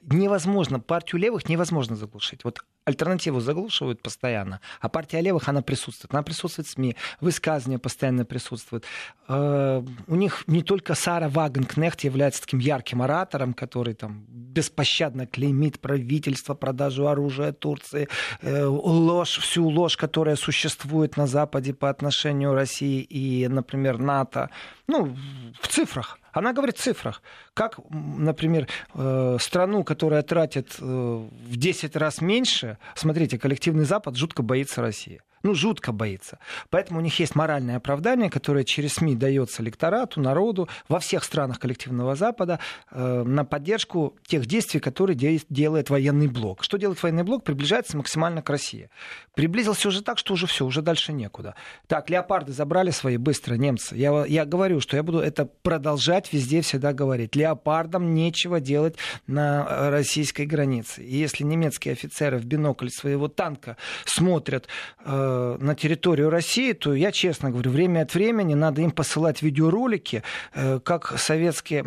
[0.00, 2.44] невозможно, партию левых невозможно заглушить.
[2.44, 6.14] Вот альтернативу заглушивают постоянно, а партия левых, она присутствует.
[6.14, 8.84] Она присутствует в СМИ, высказывания постоянно присутствуют.
[9.28, 15.80] Э, у них не только Сара Вагенкнехт является таким ярким оратором, который там беспощадно клеймит
[15.80, 18.08] правительство, продажу оружия Турции,
[18.40, 24.48] э, ложь, всю ложь, которая существует на Западе по отношению России и, например, НАТО.
[24.86, 25.14] Ну,
[25.60, 26.18] в цифрах.
[26.38, 27.22] Она говорит в цифрах.
[27.54, 34.80] Как, например, э, страну, которая тратит в 10 раз меньше, смотрите, коллективный Запад жутко боится
[34.80, 36.38] России ну, жутко боится.
[36.70, 41.58] Поэтому у них есть моральное оправдание, которое через СМИ дается электорату, народу во всех странах
[41.58, 42.58] коллективного Запада
[42.90, 46.62] э, на поддержку тех действий, которые де- делает военный блок.
[46.62, 47.44] Что делает военный блок?
[47.44, 48.90] Приближается максимально к России.
[49.34, 51.54] Приблизился уже так, что уже все, уже дальше некуда.
[51.86, 53.96] Так, леопарды забрали свои быстро немцы.
[53.96, 57.36] Я, я говорю, что я буду это продолжать везде всегда говорить.
[57.36, 58.96] Леопардам нечего делать
[59.26, 61.02] на э, российской границе.
[61.02, 64.66] И если немецкие офицеры в бинокль своего танка смотрят
[65.04, 69.42] э, Э, на территорию России, то я честно говорю, время от времени надо им посылать
[69.42, 70.22] видеоролики,
[70.54, 71.84] э, как советские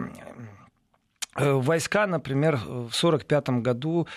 [1.36, 4.08] э, войска, например, в 1945 году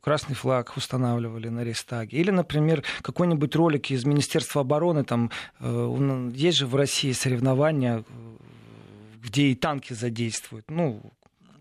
[0.00, 2.16] красный флаг устанавливали на Рейхстаге.
[2.16, 8.04] Или, например, какой-нибудь ролик из Министерства обороны, там есть же в России соревнования,
[9.22, 10.70] где и танки задействуют.
[10.70, 11.12] Ну,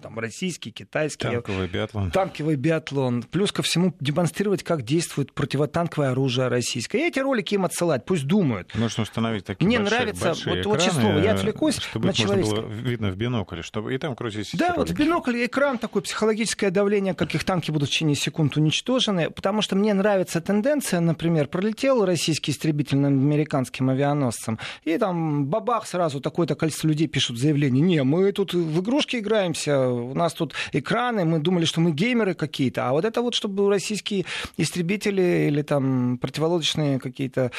[0.08, 1.28] там, российский, китайский.
[1.28, 2.12] Танковый биатлон.
[2.12, 3.24] Танковый биатлон.
[3.24, 7.00] Плюс ко всему демонстрировать, как действует противотанковое оружие российское.
[7.00, 8.74] И эти ролики им отсылать, пусть думают.
[8.76, 12.14] Нужно установить такие Мне большие, нравится, большие вот, экраны, вот число, я отвлекусь чтобы на
[12.18, 14.80] можно было видно в бинокле, чтобы и там крутить Да, ролики.
[14.80, 19.30] вот в бинокле экран такой, психологическое давление, как их танки будут в течение секунд уничтожены,
[19.30, 25.86] потому что мне нравится тенденция, например, пролетел российский истребитель над американским авианосцем, и там бабах
[25.86, 30.54] сразу такое-то количество людей пишут заявление, не, мы тут в игрушки играемся, у нас тут
[30.72, 34.26] экраны, мы думали, что мы геймеры какие-то, а вот это вот, чтобы российские
[34.58, 37.52] истребители или там противолодочные какие-то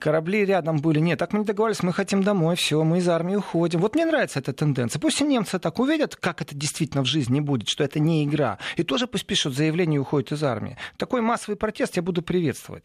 [0.00, 1.00] корабли рядом были.
[1.00, 3.80] Нет, так мы не договаривались, мы хотим домой, все, мы из армии уходим.
[3.80, 5.00] Вот мне нравится эта тенденция.
[5.00, 8.58] Пусть и немцы так увидят, как это действительно в жизни будет, что это не игра.
[8.76, 10.76] И тоже пусть пишут заявление и уходят из армии.
[10.96, 12.84] Такой массовый протест я буду приветствовать.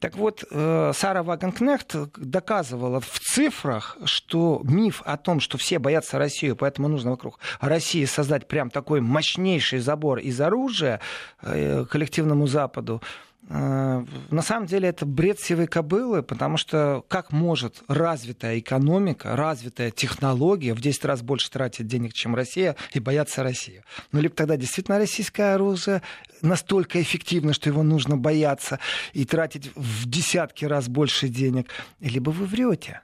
[0.00, 6.18] Так вот, э, Сара Вагенкнехт доказывала в цифрах, что миф о том, что все боятся
[6.18, 11.00] Россию, поэтому нужно вокруг России создать прям такой мощнейший забор из оружия
[11.42, 13.02] э, коллективному Западу,
[13.48, 19.90] э, на самом деле это бред сивой кобылы, потому что как может развитая экономика, развитая
[19.90, 23.82] технология в 10 раз больше тратить денег, чем Россия, и бояться России?
[24.12, 26.02] Ну, либо тогда действительно российское оружие
[26.42, 28.78] настолько эффективно, что его нужно бояться
[29.12, 31.68] и тратить в десятки раз больше денег,
[32.00, 33.02] либо вы врете.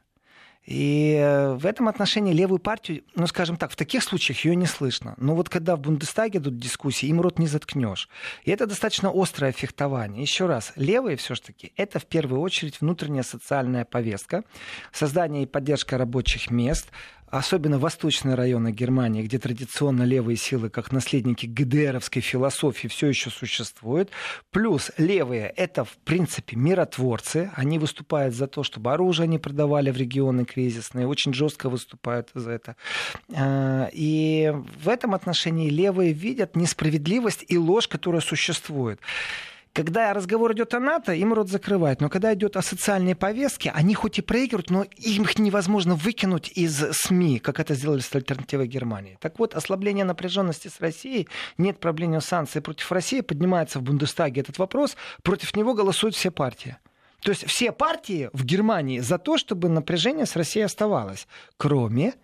[0.66, 4.66] И э, в этом отношении левую партию, ну, скажем так, в таких случаях ее не
[4.66, 5.14] слышно.
[5.18, 8.08] Но вот когда в Бундестаге идут дискуссии, им рот не заткнешь.
[8.44, 10.22] И это достаточно острое фехтование.
[10.22, 14.44] Еще раз, левые все-таки это в первую очередь внутренняя социальная повестка,
[14.90, 16.88] создание и поддержка рабочих мест,
[17.38, 24.10] особенно восточные районы Германии, где традиционно левые силы, как наследники ГДРовской философии, все еще существуют.
[24.50, 27.50] Плюс левые— это, в принципе, миротворцы.
[27.56, 32.52] Они выступают за то, чтобы оружие не продавали в регионы кризисные, очень жестко выступают за
[32.52, 32.76] это.
[33.34, 39.00] А, и в этом отношении левые видят несправедливость и ложь, которая существует.
[39.74, 42.00] Когда разговор идет о НАТО, им рот закрывают.
[42.00, 46.92] Но когда идет о социальной повестке, они хоть и проигрывают, но их невозможно выкинуть из
[46.92, 49.18] СМИ, как это сделали с альтернативой Германии.
[49.20, 54.58] Так вот, ослабление напряженности с Россией, нет проблем санкций против России, поднимается в Бундестаге этот
[54.58, 56.76] вопрос, против него голосуют все партии.
[57.20, 62.14] То есть все партии в Германии за то, чтобы напряжение с Россией оставалось, кроме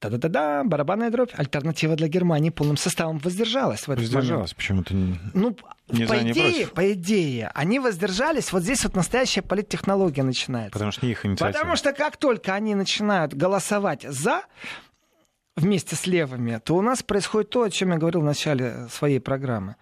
[0.00, 1.32] Та-да-да-да, барабанная дробь.
[1.36, 4.94] Альтернатива для Германии полным составом воздержалась в этот Воздержалась почему-то.
[4.94, 5.56] Ну,
[5.88, 8.52] не по, за, идее, по идее, они воздержались.
[8.52, 10.72] Вот здесь вот настоящая политтехнология начинается.
[10.72, 11.52] Потому что не их инициатива.
[11.52, 14.42] Потому что как только они начинают голосовать за
[15.56, 19.18] вместе с левыми, то у нас происходит то, о чем я говорил в начале своей
[19.18, 19.74] программы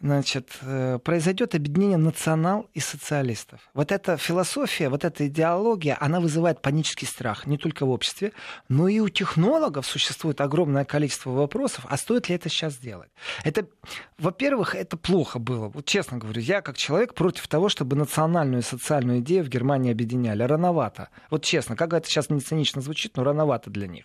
[0.00, 3.60] значит, э, произойдет объединение национал и социалистов.
[3.74, 8.32] Вот эта философия, вот эта идеология, она вызывает панический страх не только в обществе,
[8.68, 13.10] но и у технологов существует огромное количество вопросов, а стоит ли это сейчас делать?
[13.44, 13.66] Это,
[14.18, 15.68] во-первых, это плохо было.
[15.68, 19.92] Вот честно говорю, я как человек против того, чтобы национальную и социальную идею в Германии
[19.92, 20.42] объединяли.
[20.42, 21.08] Рановато.
[21.30, 24.04] Вот честно, как это сейчас не цинично звучит, но рановато для них.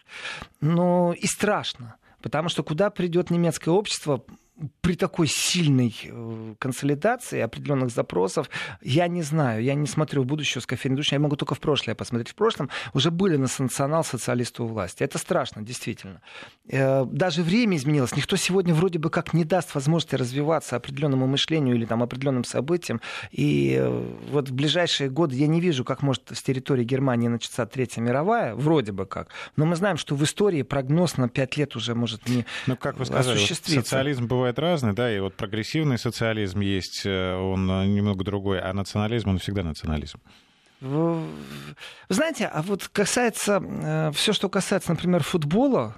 [0.61, 1.95] Но и страшно.
[2.21, 4.23] Потому что куда придет немецкое общество,
[4.81, 8.49] при такой сильной э, консолидации определенных запросов,
[8.81, 11.59] я не знаю, я не смотрю в будущее с кофейной души, я могу только в
[11.59, 12.29] прошлое посмотреть.
[12.29, 15.03] В прошлом уже были национал-социалисты у власти.
[15.03, 16.21] Это страшно, действительно.
[16.69, 18.15] Э, даже время изменилось.
[18.15, 23.01] Никто сегодня вроде бы как не даст возможности развиваться определенному мышлению или там, определенным событиям.
[23.31, 27.65] И э, вот в ближайшие годы я не вижу, как может с территории Германии начаться
[27.65, 29.29] Третья мировая, вроде бы как.
[29.55, 32.97] Но мы знаем, что в истории прогноз на пять лет уже может не Ну, как
[32.97, 37.85] вы сказали, социализм бывает бывает разный, да, и вот прогрессивный социализм есть, э, он э,
[37.85, 40.19] немного другой, а национализм, он всегда национализм.
[40.81, 41.25] Вы
[42.09, 45.95] знаете, а вот касается, э, все, что касается, например, футбола,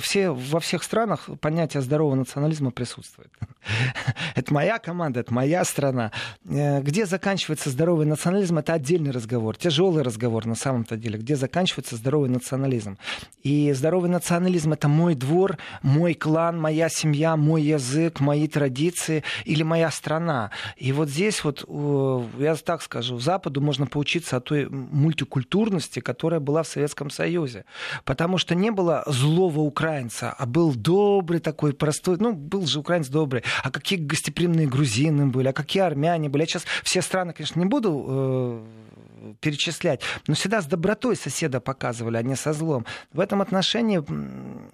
[0.00, 3.30] все, во всех странах понятие здорового национализма присутствует.
[4.34, 6.12] это моя команда, это моя страна.
[6.48, 11.18] Э, где заканчивается здоровый национализм, это отдельный разговор, тяжелый разговор на самом-то деле.
[11.18, 12.98] Где заканчивается здоровый национализм.
[13.42, 19.62] И здоровый национализм это мой двор, мой клан, моя семья, мой язык, мои традиции или
[19.62, 20.50] моя страна.
[20.76, 21.64] И вот здесь вот,
[22.38, 27.64] я так скажу, Западу можно поучиться от той мультикультурности, которая была в Советском Союзе.
[28.04, 32.16] Потому что не было злого украинца, а был добрый такой, простой.
[32.18, 33.42] Ну, был же украинец добрый.
[33.62, 36.42] А какие гостеприимные грузины были, а какие армяне были.
[36.42, 38.81] Я сейчас все страны, конечно, не буду э,
[39.40, 42.86] перечислять, но всегда с добротой соседа показывали, а не со злом.
[43.12, 44.02] В этом отношении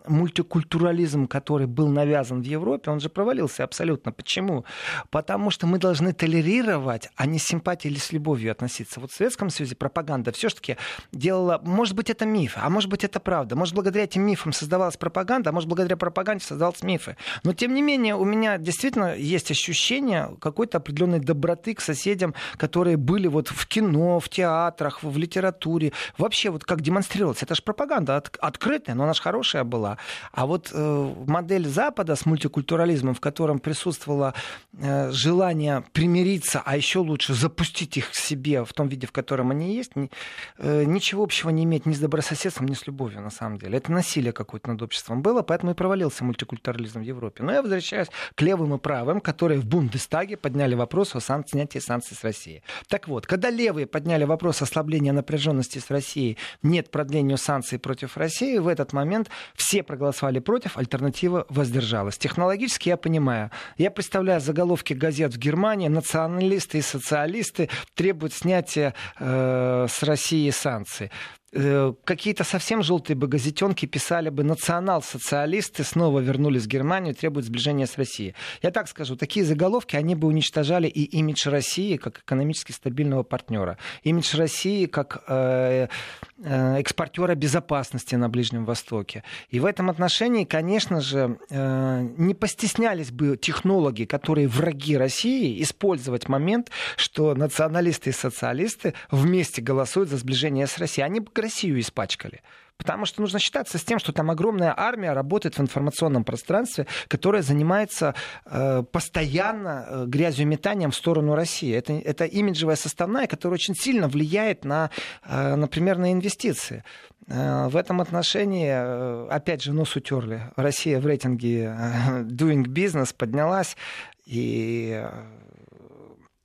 [0.07, 4.13] мультикультурализм, который был навязан в Европе, он же провалился абсолютно.
[4.13, 4.65] Почему?
[5.11, 9.01] Потому что мы должны толерировать, а не с симпатией или с любовью относиться.
[9.01, 10.77] Вот в Советском Союзе пропаганда все-таки
[11.13, 13.57] делала, может быть, это миф, а может быть, это правда.
[13.57, 17.17] Может, благодаря этим мифам создавалась пропаганда, а может, благодаря пропаганде создавались мифы.
[17.45, 22.97] Но, тем не менее, у меня действительно есть ощущение какой-то определенной доброты к соседям, которые
[22.97, 25.92] были вот в кино, в театрах, в литературе.
[26.18, 29.98] Вообще, вот как демонстрировалось, это же пропаганда от, открытая, но она же хорошая была.
[30.33, 34.35] А вот э, модель Запада с мультикультурализмом, в котором присутствовало
[34.81, 39.51] э, желание примириться, а еще лучше запустить их к себе в том виде, в котором
[39.51, 40.11] они есть, ни,
[40.59, 43.79] э, ничего общего не имеет ни с добрососедством, ни с любовью, на самом деле.
[43.79, 47.42] Это насилие какое-то над обществом было, поэтому и провалился мультикультурализм в Европе.
[47.42, 51.81] Но я возвращаюсь к левым и правым, которые в Бундестаге подняли вопрос о сан- снятии
[51.81, 52.62] санкций с России.
[52.88, 58.59] Так вот, когда левые подняли вопрос ослабления напряженности с Россией, нет продлению санкций против России,
[58.59, 62.19] в этот момент все проголосовали против, альтернатива воздержалась.
[62.19, 63.51] Технологически я понимаю.
[63.77, 65.88] Я представляю заголовки газет в Германии.
[65.88, 71.11] Националисты и социалисты требуют снятия э, с России санкций.
[71.51, 77.87] Э, какие-то совсем желтые бы газетенки писали бы национал-социалисты снова вернулись в Германию, требуют сближения
[77.87, 78.35] с Россией.
[78.61, 83.79] Я так скажу, такие заголовки, они бы уничтожали и имидж России как экономически стабильного партнера,
[84.03, 85.89] имидж России как э,
[86.37, 89.25] э, экспортера безопасности на Ближнем Востоке.
[89.49, 96.71] И в этом отношении, конечно же, не постеснялись бы технологи, которые враги России, использовать момент,
[96.97, 101.07] что националисты и социалисты вместе голосуют за сближение с Россией.
[101.07, 102.42] Они бы Россию испачкали.
[102.79, 107.42] Потому что нужно считаться с тем, что там огромная армия работает в информационном пространстве, которая
[107.42, 108.14] занимается
[108.46, 111.74] э, постоянно э, грязью метанием в сторону России.
[111.74, 114.90] Это, это имиджевая составная, которая очень сильно влияет на,
[115.24, 116.85] э, например, на инвестиции.
[117.27, 120.42] Э, в этом отношении, э, опять же, нос утерли.
[120.55, 121.64] Россия в рейтинге
[122.22, 123.77] Doing Business поднялась,
[124.24, 125.05] и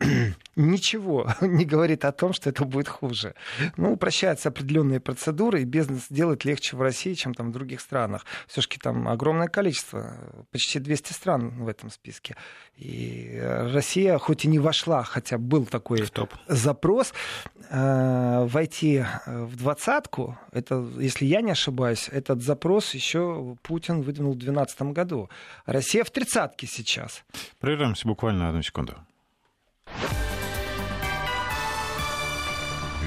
[0.55, 3.33] ничего не говорит о том, что это будет хуже.
[3.77, 8.25] Ну, упрощаются определенные процедуры, и бизнес делать легче в России, чем там в других странах.
[8.47, 10.15] Все-таки там огромное количество,
[10.51, 12.35] почти 200 стран в этом списке.
[12.77, 16.33] И Россия, хоть и не вошла, хотя был такой в топ.
[16.47, 17.13] запрос,
[17.69, 24.37] э, войти в двадцатку, это, если я не ошибаюсь, этот запрос еще Путин выдвинул в
[24.37, 25.29] 2012 году.
[25.65, 27.23] Россия в тридцатке сейчас.
[27.59, 28.95] Прервемся буквально одну секунду.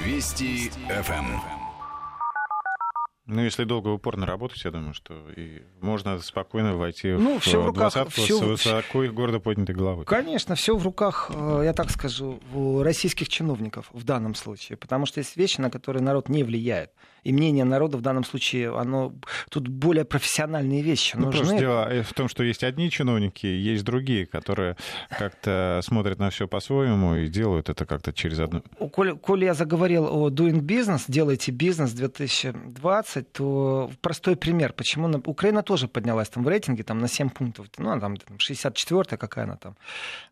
[0.04, 1.56] Вести ФМ.
[3.28, 7.60] Ну, если долго упорно работать, я думаю, что и можно спокойно войти ну, в все
[7.60, 8.38] в руках, двадцатку все...
[8.38, 10.04] с высоко и гордо поднятой головой.
[10.04, 15.06] Конечно, все в руках, э, я так скажу, у российских чиновников в данном случае, потому
[15.06, 16.92] что есть вещи, на которые народ не влияет
[17.26, 19.12] и мнение народа в данном случае, оно
[19.50, 21.40] тут более профессиональные вещи ну, нужны.
[21.40, 24.76] Просто дело в том, что есть одни чиновники, есть другие, которые
[25.10, 28.62] как-то смотрят на все по-своему и делают это как-то через одну.
[28.92, 35.08] Коль, коль я заговорил о doing business, делайте бизнес 2020, 20, то простой пример, почему
[35.24, 39.44] Украина тоже поднялась там в рейтинге там, на 7 пунктов, ну, она там 64 какая
[39.44, 39.76] она там.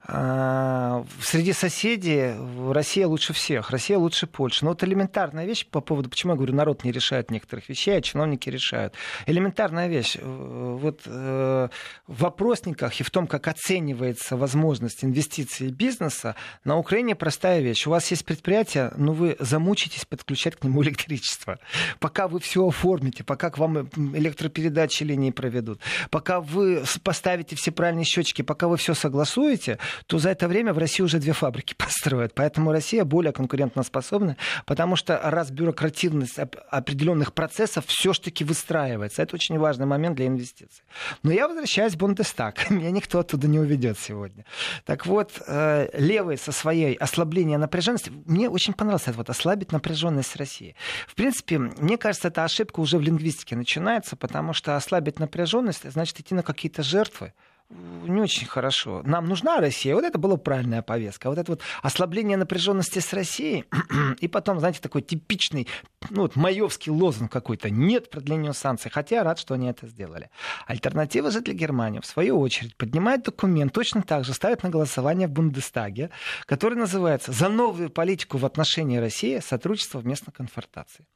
[0.07, 2.35] А, среди соседей
[2.72, 4.64] Россия лучше всех, Россия лучше Польши.
[4.64, 8.00] Но вот элементарная вещь по поводу, почему я говорю, народ не решает некоторых вещей, а
[8.00, 8.94] чиновники решают.
[9.26, 10.16] Элементарная вещь.
[10.20, 11.68] Э, вот э,
[12.06, 17.87] в вопросниках и в том, как оценивается возможность инвестиций бизнеса, на Украине простая вещь.
[17.87, 21.58] У вас есть предприятие, но вы замучитесь подключать к нему электричество.
[21.98, 25.80] Пока вы все оформите, пока к вам электропередачи линии проведут,
[26.10, 30.78] пока вы поставите все правильные счетчики, пока вы все согласуете, то за это время в
[30.78, 32.35] России уже две фабрики построят.
[32.35, 36.38] Поэтому Россия более конкурентоспособна, потому что раз бюрокративность
[36.77, 39.22] определенных процессов все-таки выстраивается.
[39.22, 40.85] Это очень важный момент для инвестиций.
[41.22, 42.70] Но я возвращаюсь в Бундестаг.
[42.70, 44.44] Меня никто оттуда не уведет сегодня.
[44.85, 50.37] Так вот, э, левые со своей ослаблением напряженности, мне очень понравилось это вот ослабить напряженность
[50.37, 50.75] России.
[51.06, 56.20] В принципе, мне кажется, эта ошибка уже в лингвистике начинается, потому что ослабить напряженность значит
[56.20, 57.33] идти на какие-то жертвы
[57.71, 59.02] не очень хорошо.
[59.04, 59.94] Нам нужна Россия.
[59.94, 61.29] Вот это была правильная повестка.
[61.29, 63.65] Вот это вот ослабление напряженности с Россией.
[64.21, 65.67] И потом, знаете, такой типичный,
[66.10, 67.71] ну вот маевский лозунг какой-то.
[67.71, 68.90] Нет продлению санкций.
[68.90, 70.31] Хотя рад, что они это сделали.
[70.67, 75.27] Альтернатива же для Германии, в свою очередь, поднимает документ, точно так же ставит на голосование
[75.27, 76.10] в Бундестаге,
[76.46, 79.40] который называется «За новую политику в отношении России.
[79.40, 81.06] Сотрудничество вместо конфронтации».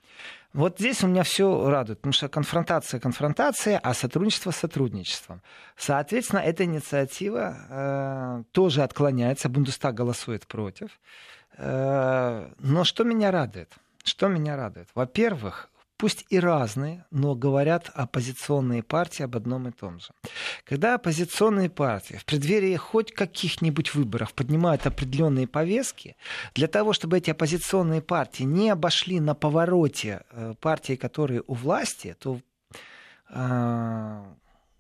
[0.55, 5.43] Вот здесь у меня все радует, потому что конфронтация конфронтация, а сотрудничество сотрудничеством.
[5.77, 10.99] Соответственно, эта инициатива э, тоже отклоняется, Бундестаг голосует против.
[11.59, 13.73] Э, но что меня радует?
[14.05, 14.89] Что меня радует?
[14.95, 15.69] Во-первых,
[15.99, 20.09] пусть и разные, но говорят оппозиционные партии об одном и том же.
[20.65, 26.17] Когда оппозиционные партии в преддверии хоть каких-нибудь выборов поднимают определенные повестки,
[26.55, 32.17] для того, чтобы эти оппозиционные партии не обошли на повороте э, партии, которые у власти,
[32.19, 32.41] то
[33.31, 34.25] э,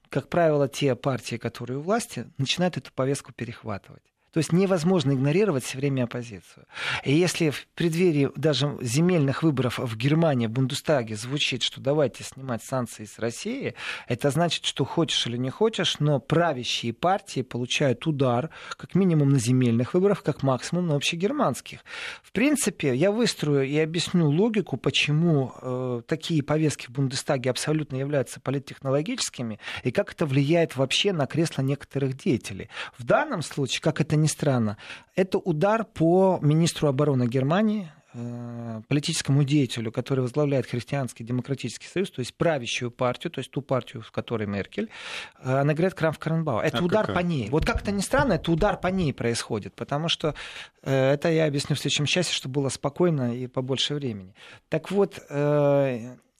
[0.08, 4.02] как правило, те партии, которые у власти, начинают эту повестку перехватывать.
[4.32, 6.66] То есть невозможно игнорировать все время оппозицию.
[7.04, 12.62] И если в преддверии даже земельных выборов в Германии, в Бундестаге звучит, что давайте снимать
[12.62, 13.74] санкции с России,
[14.06, 19.38] это значит, что хочешь или не хочешь, но правящие партии получают удар как минимум на
[19.38, 21.80] земельных выборах, как максимум на общегерманских.
[22.22, 28.40] В принципе, я выстрою и объясню логику, почему э, такие повестки в Бундестаге абсолютно являются
[28.40, 32.68] политтехнологическими, и как это влияет вообще на кресло некоторых деятелей.
[32.96, 34.76] В данном случае, как это ни странно,
[35.14, 42.20] это удар по министру обороны Германии, э, политическому деятелю, который возглавляет Христианский демократический союз, то
[42.20, 44.90] есть правящую партию, то есть ту партию, в которой Меркель,
[45.38, 46.60] э, она говорит Крамф Каренбау.
[46.60, 47.22] Это а удар какая?
[47.22, 47.48] по ней.
[47.48, 50.34] Вот как это ни странно, это удар по ней происходит, потому что
[50.82, 54.34] э, это я объясню в следующем часе, чтобы было спокойно и побольше времени.
[54.68, 55.18] Так вот,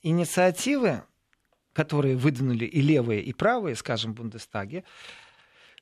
[0.02, 1.02] инициативы,
[1.72, 4.84] которые выдвинули и левые, и правые, скажем, в Бундестаге,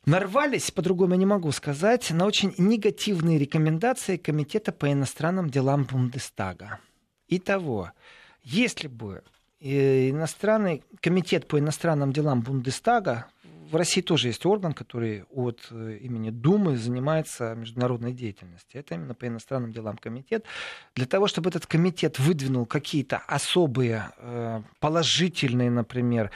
[0.06, 6.78] нарвались, по-другому не могу сказать, на очень негативные рекомендации Комитета по иностранным делам Бундестага.
[7.28, 7.92] Итого,
[8.42, 9.22] если бы
[9.60, 13.26] э, иностранный комитет по иностранным делам Бундестага
[13.70, 18.80] в России тоже есть орган, который от э, имени Думы занимается международной деятельностью.
[18.80, 20.44] Это именно по иностранным делам комитет.
[20.94, 26.30] Для того, чтобы этот комитет выдвинул какие-то особые э, положительные, например,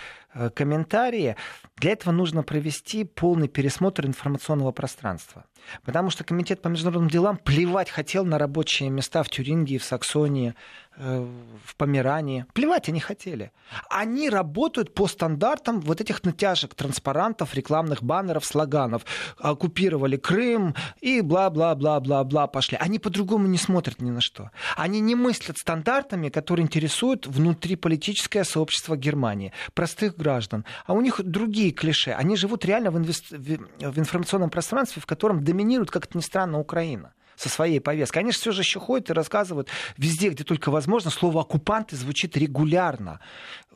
[0.55, 1.35] комментарии,
[1.77, 5.45] для этого нужно провести полный пересмотр информационного пространства.
[5.85, 10.55] Потому что Комитет по международным делам плевать хотел на рабочие места в Тюрингии, в Саксонии,
[10.97, 11.27] э,
[11.65, 12.47] в Померании.
[12.53, 13.53] Плевать они хотели.
[13.89, 19.05] Они работают по стандартам вот этих натяжек, транспарантов, рекламных баннеров, слоганов.
[19.39, 22.77] Оккупировали Крым и бла-бла-бла-бла-бла пошли.
[22.81, 24.51] Они по-другому не смотрят ни на что.
[24.77, 30.65] Они не мыслят стандартами, которые интересуют внутриполитическое сообщество Германии, простых граждан.
[30.87, 32.13] А у них другие клише.
[32.13, 33.31] Они живут реально в, инвест...
[33.31, 38.25] в информационном пространстве, в котором доминирует, как это ни странно, Украина со своей повесткой.
[38.27, 43.21] Же все же еще ходят и рассказывают везде, где только возможно, слово «оккупанты» звучит регулярно.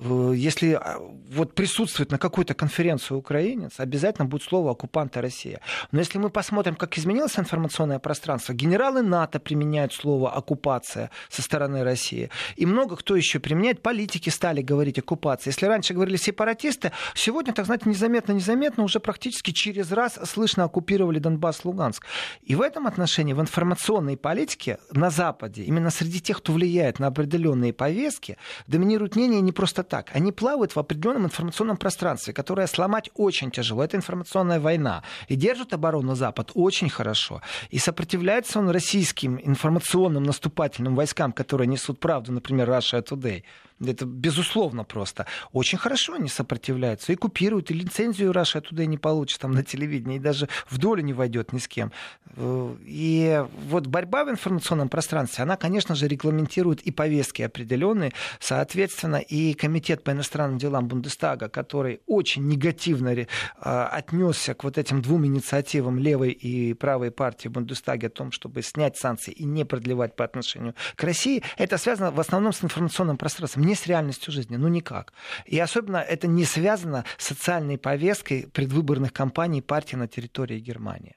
[0.00, 0.98] Э, если а,
[1.30, 5.60] вот присутствует на какой-то конференции украинец, обязательно будет слово «оккупанты Россия».
[5.92, 11.84] Но если мы посмотрим, как изменилось информационное пространство, генералы НАТО применяют слово «оккупация» со стороны
[11.84, 12.30] России.
[12.56, 13.82] И много кто еще применяет.
[13.82, 15.52] Политики стали говорить «оккупация».
[15.52, 21.64] Если раньше говорили сепаратисты, сегодня, так знаете, незаметно-незаметно уже практически через раз слышно оккупировали Донбасс,
[21.64, 22.04] Луганск.
[22.42, 27.06] И в этом отношении в информационной политике на Западе, именно среди тех, кто влияет на
[27.06, 28.36] определенные повестки,
[28.66, 30.10] доминирует мнение не просто так.
[30.12, 33.84] Они плавают в определенном информационном пространстве, которое сломать очень тяжело.
[33.84, 35.04] Это информационная война.
[35.28, 37.42] И держит оборону Запад очень хорошо.
[37.70, 43.44] И сопротивляется он российским информационным наступательным войскам, которые несут правду, например, Russia Today.
[43.80, 45.26] Это безусловно просто.
[45.52, 49.64] Очень хорошо они сопротивляются и купируют, и лицензию Раша оттуда и не получит там на
[49.64, 51.90] телевидении, и даже в долю не войдет ни с кем.
[52.36, 58.12] Э, и вот борьба в информационном пространстве, она, конечно же, регламентирует и повестки определенные.
[58.38, 63.26] Соответственно, и Комитет по иностранным делам Бундестага, который очень негативно э,
[63.60, 68.96] отнесся к вот этим двум инициативам левой и правой партии Бундестаге о том, чтобы снять
[68.96, 73.63] санкции и не продлевать по отношению к России, это связано в основном с информационным пространством,
[73.64, 75.12] не с реальностью жизни, ну никак.
[75.46, 81.16] И особенно это не связано с социальной повесткой предвыборных кампаний партии на территории Германии.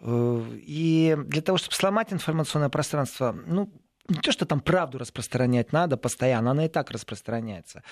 [0.00, 3.72] Э, и для того, чтобы сломать информационное пространство, ну,
[4.08, 7.82] не то, что там правду распространять надо постоянно, она и так распространяется,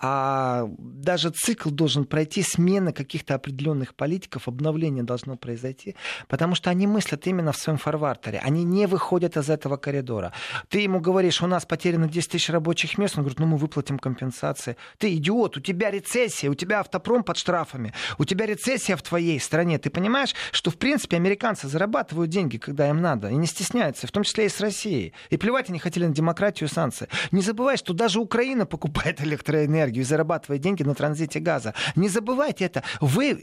[0.00, 5.96] а даже цикл должен пройти смена каких-то определенных политиков, обновление должно произойти,
[6.28, 10.32] потому что они мыслят именно в своем фарвартере, они не выходят из этого коридора.
[10.68, 13.98] Ты ему говоришь, у нас потеряно 10 тысяч рабочих мест, он говорит, ну мы выплатим
[13.98, 14.76] компенсации.
[14.98, 19.40] Ты идиот, у тебя рецессия, у тебя автопром под штрафами, у тебя рецессия в твоей
[19.40, 19.78] стране.
[19.78, 24.12] Ты понимаешь, что в принципе американцы зарабатывают деньги, когда им надо, и не стесняются, в
[24.12, 25.12] том числе и с Россией.
[25.30, 27.08] И плевать плевать они хотели на демократию и санкции.
[27.32, 31.74] Не забывай, что даже Украина покупает электроэнергию и зарабатывает деньги на транзите газа.
[31.96, 32.82] Не забывайте это.
[33.00, 33.38] Вы,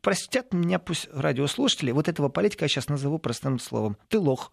[0.00, 3.96] простят меня пусть радиослушатели, вот этого политика я сейчас назову простым словом.
[4.08, 4.52] Ты лох.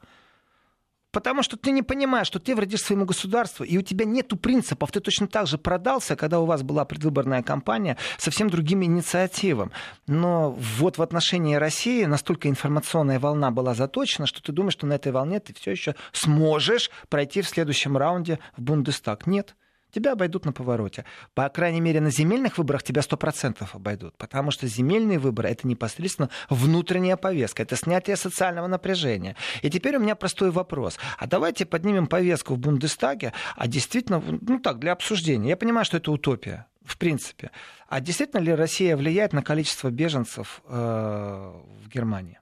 [1.15, 4.91] Потому что ты не понимаешь, что ты вредишь своему государству, и у тебя нету принципов.
[4.91, 9.71] Ты точно так же продался, когда у вас была предвыборная кампания, совсем другими инициативами.
[10.07, 14.93] Но вот в отношении России настолько информационная волна была заточена, что ты думаешь, что на
[14.95, 19.25] этой волне ты все еще сможешь пройти в следующем раунде в Бундестаг.
[19.25, 19.55] Нет
[19.95, 21.05] тебя обойдут на повороте.
[21.33, 26.29] По крайней мере, на земельных выборах тебя 100% обойдут, потому что земельные выборы— это непосредственно
[26.49, 29.35] внутренняя повестка, это снятие социального напряжения.
[29.61, 30.97] И теперь у меня простой вопрос.
[31.17, 35.49] А давайте поднимем повестку в Бундестаге, а действительно, ну так, для обсуждения.
[35.49, 37.51] Я понимаю, что это утопия, в принципе.
[37.87, 42.39] А действительно ли Россия влияет на количество беженцев э, в Германии?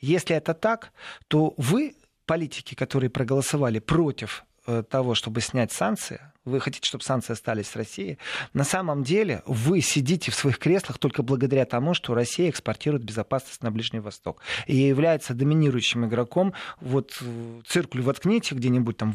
[0.00, 0.92] Если это так,
[1.28, 1.94] то вы,
[2.26, 7.76] политики, которые проголосовали против э, того, чтобы снять санкции, вы хотите, чтобы санкции остались с
[7.76, 8.18] Россией,
[8.52, 13.62] на самом деле вы сидите в своих креслах только благодаря тому, что Россия экспортирует безопасность
[13.62, 16.54] на Ближний Восток и является доминирующим игроком.
[16.80, 17.22] Вот
[17.66, 19.14] циркуль воткните где-нибудь там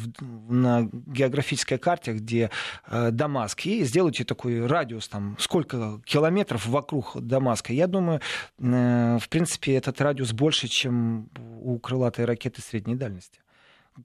[0.50, 2.50] на географической карте, где
[2.88, 7.74] э, Дамаск, и сделайте такой радиус, там, сколько километров вокруг Дамаска.
[7.74, 8.22] Я думаю,
[8.60, 11.30] э, в принципе, этот радиус больше, чем
[11.62, 13.43] у крылатой ракеты средней дальности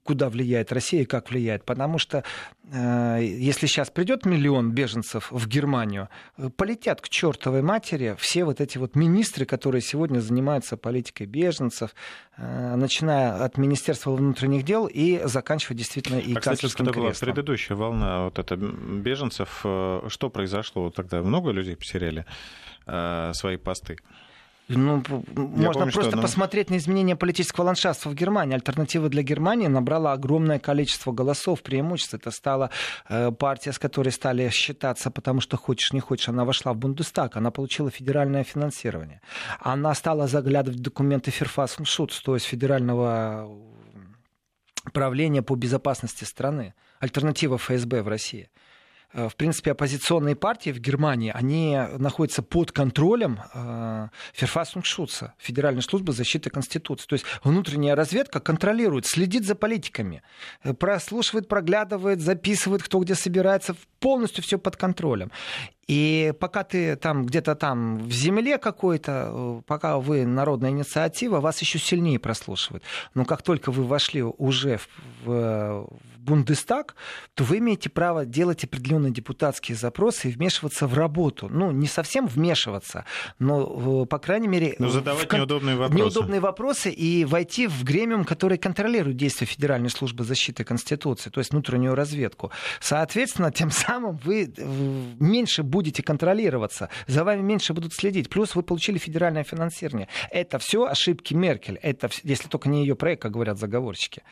[0.03, 1.65] куда влияет Россия и как влияет.
[1.65, 2.23] Потому что
[2.71, 8.61] э, если сейчас придет миллион беженцев в Германию, э, полетят к чертовой матери все вот
[8.61, 11.95] эти вот министры, которые сегодня занимаются политикой беженцев,
[12.37, 17.75] э, начиная от Министерства внутренних дел и заканчивая действительно и а, кстати, когда была предыдущая
[17.75, 21.21] волна вот это беженцев, э, что произошло тогда?
[21.21, 22.25] Много людей потеряли
[22.85, 23.97] э, свои посты?
[24.69, 25.03] Ну,
[25.35, 28.53] можно помню, просто что, посмотреть на изменение политического ландшафта в Германии.
[28.53, 32.13] Альтернатива для Германии набрала огромное количество голосов, преимуществ.
[32.13, 32.69] Это стала
[33.09, 37.35] э, партия, с которой стали считаться, потому что хочешь не хочешь, она вошла в Бундестаг,
[37.35, 39.21] она получила федеральное финансирование.
[39.59, 43.49] Она стала заглядывать в документы Ферфасеншутс, то есть федерального
[44.93, 46.75] правления по безопасности страны.
[46.99, 48.49] Альтернатива ФСБ в России.
[49.11, 56.13] Э, в принципе, оппозиционные партии в Германии, они находятся под контролем э, Ферфасунгшутса, Федеральной службы
[56.13, 57.07] защиты Конституции.
[57.07, 60.21] То есть внутренняя разведка контролирует, следит за политиками,
[60.63, 65.31] э, прослушивает, проглядывает, записывает, кто где собирается, полностью все под контролем.
[65.89, 71.79] И пока ты там где-то там в земле какой-то, пока вы народная инициатива, вас еще
[71.79, 72.83] сильнее прослушивают.
[73.15, 74.87] Но как только вы вошли уже в,
[75.25, 76.95] в, Бундестаг,
[77.33, 81.47] то вы имеете право делать определенные депутатские запросы и вмешиваться в работу.
[81.49, 83.05] Ну, не совсем вмешиваться,
[83.39, 84.75] но, э, по крайней мере...
[84.77, 85.33] Но задавать в...
[85.33, 86.03] неудобные вопросы.
[86.03, 91.49] Неудобные вопросы и войти в гремиум, который контролирует действия Федеральной службы защиты Конституции, то есть
[91.49, 92.51] внутреннюю разведку.
[92.79, 98.29] Соответственно, тем самым вы э, меньше будете контролироваться, за вами меньше будут следить.
[98.29, 100.07] Плюс вы получили федеральное финансирование.
[100.31, 101.79] Это все ошибки Меркель.
[101.81, 104.23] Это, если только не ее проект, как говорят заговорщики.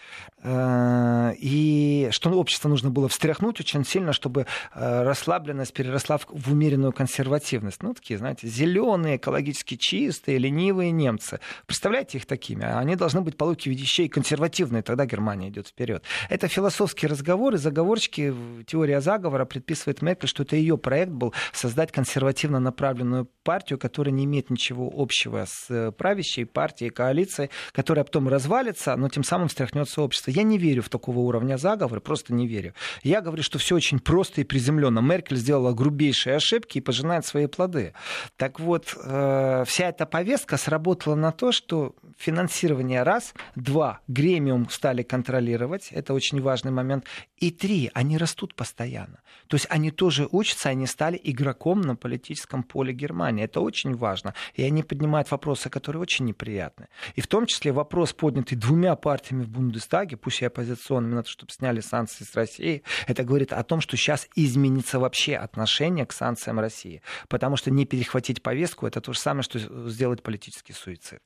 [0.43, 6.93] Э, и что общество нужно было встряхнуть очень сильно, чтобы э, расслабленность переросла в умеренную
[6.93, 7.84] консервативность.
[7.84, 11.39] Ну, такие, знаете, зеленые, экологически чистые, ленивые немцы.
[11.66, 12.66] Представляете их такими?
[12.66, 16.04] Они должны быть по логике вещей консервативные, тогда Германия идет вперед.
[16.30, 18.34] Это философские разговоры, заговорщики.
[18.66, 24.26] Теория заговора предписывает Меркель, что это ее проект был создать консервативно направленную партию, которая не
[24.26, 30.02] имеет ничего общего с э, правящей партией, коалицией, которая потом развалится, но тем самым встряхнется
[30.02, 30.32] общество.
[30.32, 32.74] Я не верю в такого уровня заговор, говорю, просто не верю.
[33.04, 35.00] Я говорю, что все очень просто и приземленно.
[35.00, 37.94] Меркель сделала грубейшие ошибки и пожинает свои плоды.
[38.36, 45.04] Так вот, э, вся эта повестка сработала на то, что финансирование раз, два, гремиум стали
[45.04, 47.06] контролировать, это очень важный момент,
[47.38, 49.22] и три, они растут постоянно.
[49.48, 53.44] То есть они тоже учатся, они стали игроком на политическом поле Германии.
[53.44, 54.34] Это очень важно.
[54.56, 56.88] И они поднимают вопросы, которые очень неприятны.
[57.16, 61.30] И в том числе вопрос, поднятый двумя партиями в Бундестаге, пусть и оппозиционными, на то,
[61.30, 66.14] чтобы сняли санкции с России, это говорит о том, что сейчас изменится вообще отношение к
[66.14, 67.02] санкциям России.
[67.28, 69.60] Потому что не перехватить повестку, это то же самое, что
[69.90, 71.22] сделать политический суицид.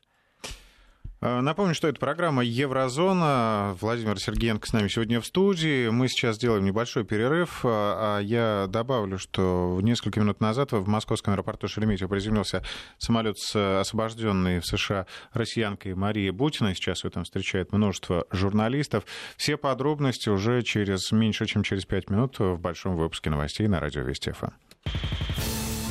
[1.22, 3.78] Э, напомню, что это программа «Еврозона».
[3.80, 5.90] Владимир Сергеенко с нами сегодня в студии.
[5.90, 7.62] Мы сейчас делаем небольшой перерыв.
[7.64, 12.64] А, а я добавлю, что несколько минут назад в московском аэропорту Шереметьево приземлился
[12.98, 16.74] самолет с освобожденной в США россиянкой Марией Бутиной.
[16.74, 19.06] Сейчас его там встречает множество журналистов.
[19.38, 24.02] Все подробности уже через меньше, чем через пять минут в большом выпуске новостей на радио
[24.02, 25.61] Вести ФМ.